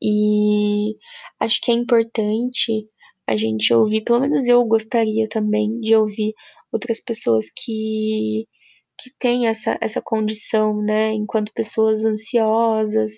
E 0.02 0.96
acho 1.40 1.60
que 1.62 1.72
é 1.72 1.74
importante 1.74 2.88
a 3.26 3.36
gente 3.36 3.74
ouvir, 3.74 4.02
pelo 4.04 4.20
menos 4.20 4.46
eu 4.46 4.64
gostaria 4.64 5.28
também 5.28 5.80
de 5.80 5.94
ouvir 5.94 6.32
outras 6.72 7.00
pessoas 7.00 7.46
que 7.50 8.46
que 9.00 9.10
têm 9.18 9.46
essa, 9.46 9.78
essa 9.80 10.02
condição, 10.02 10.82
né, 10.82 11.12
enquanto 11.12 11.52
pessoas 11.52 12.04
ansiosas, 12.04 13.12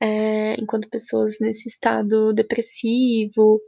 é, 0.00 0.54
enquanto 0.60 0.90
pessoas 0.90 1.36
nesse 1.40 1.68
estado 1.68 2.32
depressivo, 2.34 3.60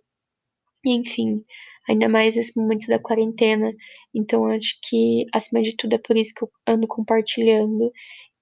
enfim, 0.85 1.45
ainda 1.89 2.09
mais 2.09 2.37
nesse 2.37 2.59
momento 2.61 2.87
da 2.89 2.99
quarentena. 2.99 3.73
Então, 4.15 4.47
acho 4.47 4.79
que, 4.83 5.27
acima 5.35 5.63
de 5.63 5.77
tudo, 5.77 5.95
é 5.95 5.99
por 5.99 6.17
isso 6.17 6.33
que 6.35 6.45
eu 6.45 6.51
ando 6.67 6.87
compartilhando. 6.89 7.91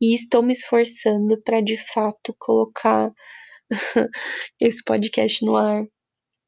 e 0.01 0.15
estou 0.15 0.43
me 0.43 0.53
esforçando 0.53 1.41
para 1.43 1.61
de 1.63 1.77
fato 1.93 2.35
colocar 2.39 3.13
esse 4.61 4.83
podcast 4.85 5.45
no 5.45 5.57
ar 5.57 5.85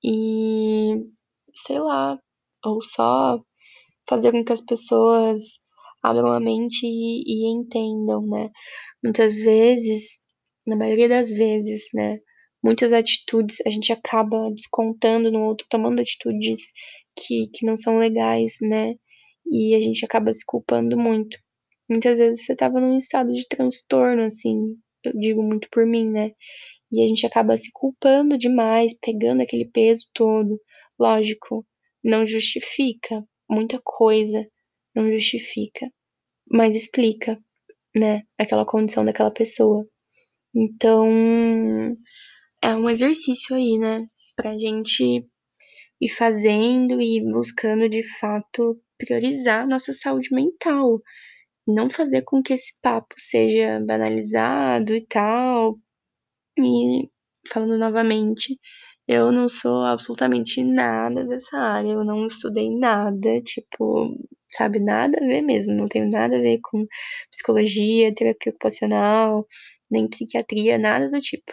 e 0.05 0.97
sei 1.55 1.79
lá, 1.81 2.19
ou 2.65 2.81
só 2.83 3.41
fazer 4.09 4.33
com 4.33 4.45
que 4.45 4.53
as 4.53 4.61
pessoas 4.61 5.41
abram 6.03 6.29
a 6.29 6.41
mente 6.41 6.87
e, 6.87 7.25
e 7.27 7.53
entendam, 7.53 8.27
né? 8.27 8.51
Muitas 9.03 9.37
vezes, 9.39 10.21
na 10.67 10.77
maioria 10.77 11.09
das 11.09 11.31
vezes, 11.31 11.89
né? 11.95 12.19
Muitas 12.65 12.95
atitudes 12.95 13.59
a 13.67 13.71
gente 13.71 13.93
acaba 13.93 14.51
descontando 14.51 15.31
no 15.31 15.43
outro, 15.43 15.67
tomando 15.69 16.01
atitudes 16.01 16.73
que, 17.15 17.47
que 17.53 17.67
não 17.67 17.77
são 17.77 17.99
legais, 17.99 18.57
né? 18.63 18.95
E 19.47 19.75
a 19.75 19.83
gente 19.83 20.03
acaba 20.03 20.33
se 20.33 20.43
culpando 20.47 20.97
muito. 20.97 21.39
Muitas 21.91 22.19
vezes 22.19 22.47
você 22.47 22.57
tava 22.57 22.81
num 22.81 22.97
estado 22.97 23.35
de 23.35 23.47
transtorno, 23.47 24.23
assim, 24.23 24.77
eu 25.05 25.13
digo 25.13 25.43
muito 25.43 25.69
por 25.71 25.85
mim, 25.87 26.11
né? 26.11 26.33
E 26.91 27.05
a 27.05 27.07
gente 27.07 27.27
acaba 27.27 27.55
se 27.55 27.71
culpando 27.71 28.39
demais, 28.39 28.97
pegando 28.99 29.43
aquele 29.43 29.67
peso 29.67 30.07
todo. 30.15 30.59
Lógico, 30.99 31.67
não 32.03 32.27
justifica 32.27 33.23
muita 33.51 33.79
coisa, 33.85 34.43
não 34.97 35.11
justifica, 35.13 35.91
mas 36.51 36.75
explica, 36.75 37.39
né, 37.95 38.23
aquela 38.39 38.65
condição 38.65 39.05
daquela 39.05 39.31
pessoa. 39.31 39.87
Então, 40.55 41.05
é 42.65 42.75
um 42.75 42.89
exercício 42.89 43.55
aí, 43.55 43.79
né, 43.79 44.07
pra 44.35 44.59
gente 44.59 45.21
ir 46.01 46.09
fazendo 46.09 46.99
e 46.99 47.23
buscando 47.23 47.89
de 47.91 48.03
fato 48.19 48.81
priorizar 48.97 49.69
nossa 49.69 49.93
saúde 49.93 50.31
mental. 50.33 51.03
Não 51.67 51.91
fazer 51.91 52.23
com 52.23 52.43
que 52.43 52.55
esse 52.55 52.81
papo 52.81 53.15
seja 53.19 53.81
banalizado 53.87 54.95
e 54.95 55.07
tal. 55.07 55.79
E 56.59 57.11
falando 57.53 57.79
novamente, 57.79 58.59
eu 59.07 59.31
não 59.31 59.49
sou 59.49 59.85
absolutamente 59.85 60.65
nada 60.65 61.27
dessa 61.27 61.59
área, 61.59 61.91
eu 61.93 62.05
não 62.05 62.27
estudei 62.27 62.71
nada, 62.79 63.43
tipo, 63.43 64.17
sabe, 64.51 64.81
nada 64.81 65.19
a 65.23 65.27
ver 65.27 65.43
mesmo, 65.43 65.75
não 65.75 65.87
tenho 65.89 66.09
nada 66.11 66.39
a 66.39 66.41
ver 66.41 66.61
com 66.63 66.87
psicologia, 67.31 68.15
terapia 68.15 68.53
ocupacional, 68.53 69.47
nem 69.91 70.09
psiquiatria, 70.09 70.79
nada 70.79 71.07
do 71.11 71.21
tipo. 71.21 71.53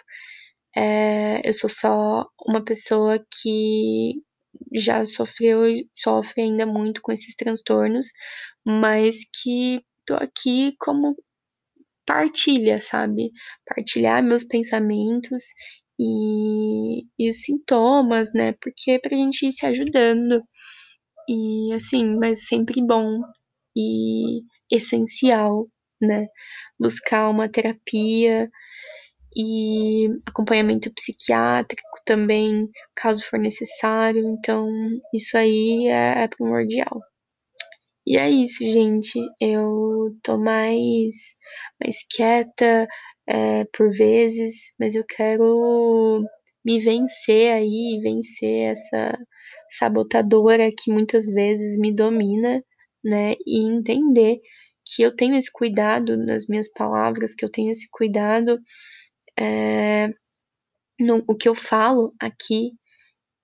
É, 0.75 1.47
eu 1.47 1.53
sou 1.53 1.69
só 1.69 2.25
uma 2.47 2.63
pessoa 2.63 3.19
que 3.41 4.21
já 4.73 5.05
sofreu 5.05 5.67
e 5.67 5.89
sofre 5.95 6.41
ainda 6.43 6.65
muito 6.65 7.01
com 7.01 7.11
esses 7.11 7.35
transtornos, 7.35 8.07
mas 8.65 9.19
que 9.41 9.83
tô 10.05 10.15
aqui 10.15 10.75
como 10.79 11.15
partilha, 12.05 12.81
sabe? 12.81 13.31
Partilhar 13.65 14.23
meus 14.23 14.43
pensamentos 14.43 15.43
e, 15.99 17.03
e 17.19 17.29
os 17.29 17.43
sintomas, 17.43 18.33
né? 18.33 18.53
Porque 18.61 18.91
é 18.91 18.99
pra 18.99 19.15
gente 19.17 19.45
ir 19.47 19.51
se 19.51 19.65
ajudando. 19.65 20.43
E 21.29 21.73
assim, 21.73 22.15
mas 22.17 22.47
sempre 22.47 22.81
bom 22.85 23.21
e 23.75 24.41
essencial, 24.71 25.67
né? 26.01 26.27
Buscar 26.79 27.29
uma 27.29 27.49
terapia 27.49 28.49
e 29.35 30.07
acompanhamento 30.27 30.93
psiquiátrico 30.93 31.89
também, 32.05 32.69
caso 32.95 33.23
for 33.25 33.39
necessário. 33.39 34.27
Então, 34.27 34.67
isso 35.13 35.37
aí 35.37 35.87
é, 35.87 36.23
é 36.23 36.27
primordial. 36.27 37.01
E 38.05 38.17
é 38.17 38.29
isso, 38.29 38.63
gente. 38.65 39.19
Eu 39.39 40.15
tô 40.23 40.37
mais, 40.37 41.35
mais 41.79 41.97
quieta 42.09 42.87
é, 43.27 43.65
por 43.75 43.91
vezes, 43.91 44.73
mas 44.79 44.95
eu 44.95 45.05
quero 45.07 46.23
me 46.65 46.79
vencer 46.79 47.53
aí, 47.53 47.99
vencer 48.01 48.71
essa 48.71 49.17
sabotadora 49.69 50.71
que 50.71 50.91
muitas 50.91 51.27
vezes 51.27 51.77
me 51.79 51.93
domina, 51.93 52.63
né? 53.03 53.35
E 53.47 53.61
entender 53.65 54.39
que 54.85 55.03
eu 55.03 55.15
tenho 55.15 55.35
esse 55.35 55.51
cuidado 55.51 56.17
nas 56.17 56.47
minhas 56.47 56.71
palavras, 56.71 57.35
que 57.35 57.45
eu 57.45 57.49
tenho 57.49 57.71
esse 57.71 57.87
cuidado 57.91 58.59
é, 59.41 60.13
no 60.99 61.23
o 61.27 61.35
que 61.35 61.49
eu 61.49 61.55
falo 61.55 62.13
aqui 62.19 62.71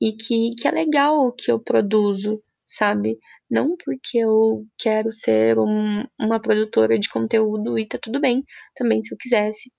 e 0.01 0.13
que, 0.13 0.51
que 0.59 0.67
é 0.67 0.71
legal 0.71 1.27
o 1.27 1.31
que 1.33 1.51
eu 1.51 1.59
produzo, 1.59 2.41
sabe? 2.65 3.19
Não 3.49 3.75
porque 3.77 4.19
eu 4.19 4.65
quero 4.77 5.11
ser 5.11 5.57
um, 5.59 6.05
uma 6.19 6.39
produtora 6.41 6.99
de 6.99 7.09
conteúdo 7.09 7.77
e 7.79 7.87
tá 7.87 7.97
tudo 8.01 8.19
bem 8.19 8.43
também 8.75 9.01
se 9.03 9.13
eu 9.13 9.17
quisesse, 9.17 9.71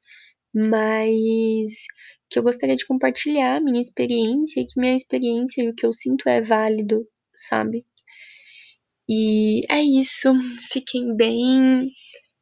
mas 0.55 1.85
que 2.31 2.39
eu 2.39 2.43
gostaria 2.43 2.77
de 2.77 2.87
compartilhar 2.87 3.57
a 3.57 3.61
minha 3.61 3.81
experiência 3.81 4.61
e 4.61 4.67
que 4.67 4.81
minha 4.81 4.97
experiência 4.97 5.63
e 5.63 5.69
o 5.71 5.75
que 5.75 5.87
eu 5.87 5.93
sinto 5.93 6.29
é 6.29 6.41
válido, 6.41 7.07
sabe? 7.35 7.87
E 9.09 9.63
é 9.71 9.81
isso. 9.83 10.33
Fiquem 10.73 11.17
bem. 11.17 11.87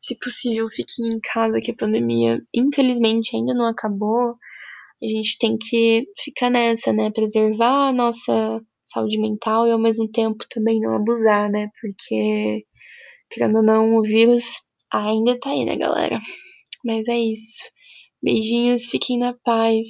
Se 0.06 0.16
possível, 0.20 0.68
fiquem 0.70 1.08
em 1.08 1.18
casa, 1.20 1.60
que 1.60 1.72
a 1.72 1.76
pandemia, 1.76 2.40
infelizmente, 2.54 3.34
ainda 3.34 3.52
não 3.52 3.66
acabou. 3.66 4.36
A 5.02 5.06
gente 5.06 5.36
tem 5.36 5.58
que 5.58 6.04
ficar 6.22 6.48
nessa, 6.48 6.92
né? 6.92 7.10
Preservar 7.10 7.88
a 7.88 7.92
nossa 7.92 8.62
saúde 8.82 9.18
mental 9.20 9.66
e 9.66 9.72
ao 9.72 9.80
mesmo 9.80 10.08
tempo 10.08 10.44
também 10.48 10.78
não 10.78 10.94
abusar, 10.94 11.50
né? 11.50 11.68
Porque, 11.80 12.64
querendo 13.28 13.56
ou 13.56 13.64
não, 13.64 13.96
o 13.96 14.02
vírus 14.02 14.44
ainda 14.92 15.36
tá 15.40 15.50
aí, 15.50 15.64
né, 15.64 15.76
galera? 15.76 16.20
Mas 16.84 17.08
é 17.08 17.18
isso. 17.18 17.64
Beijinhos, 18.22 18.88
fiquem 18.88 19.18
na 19.18 19.34
paz. 19.44 19.88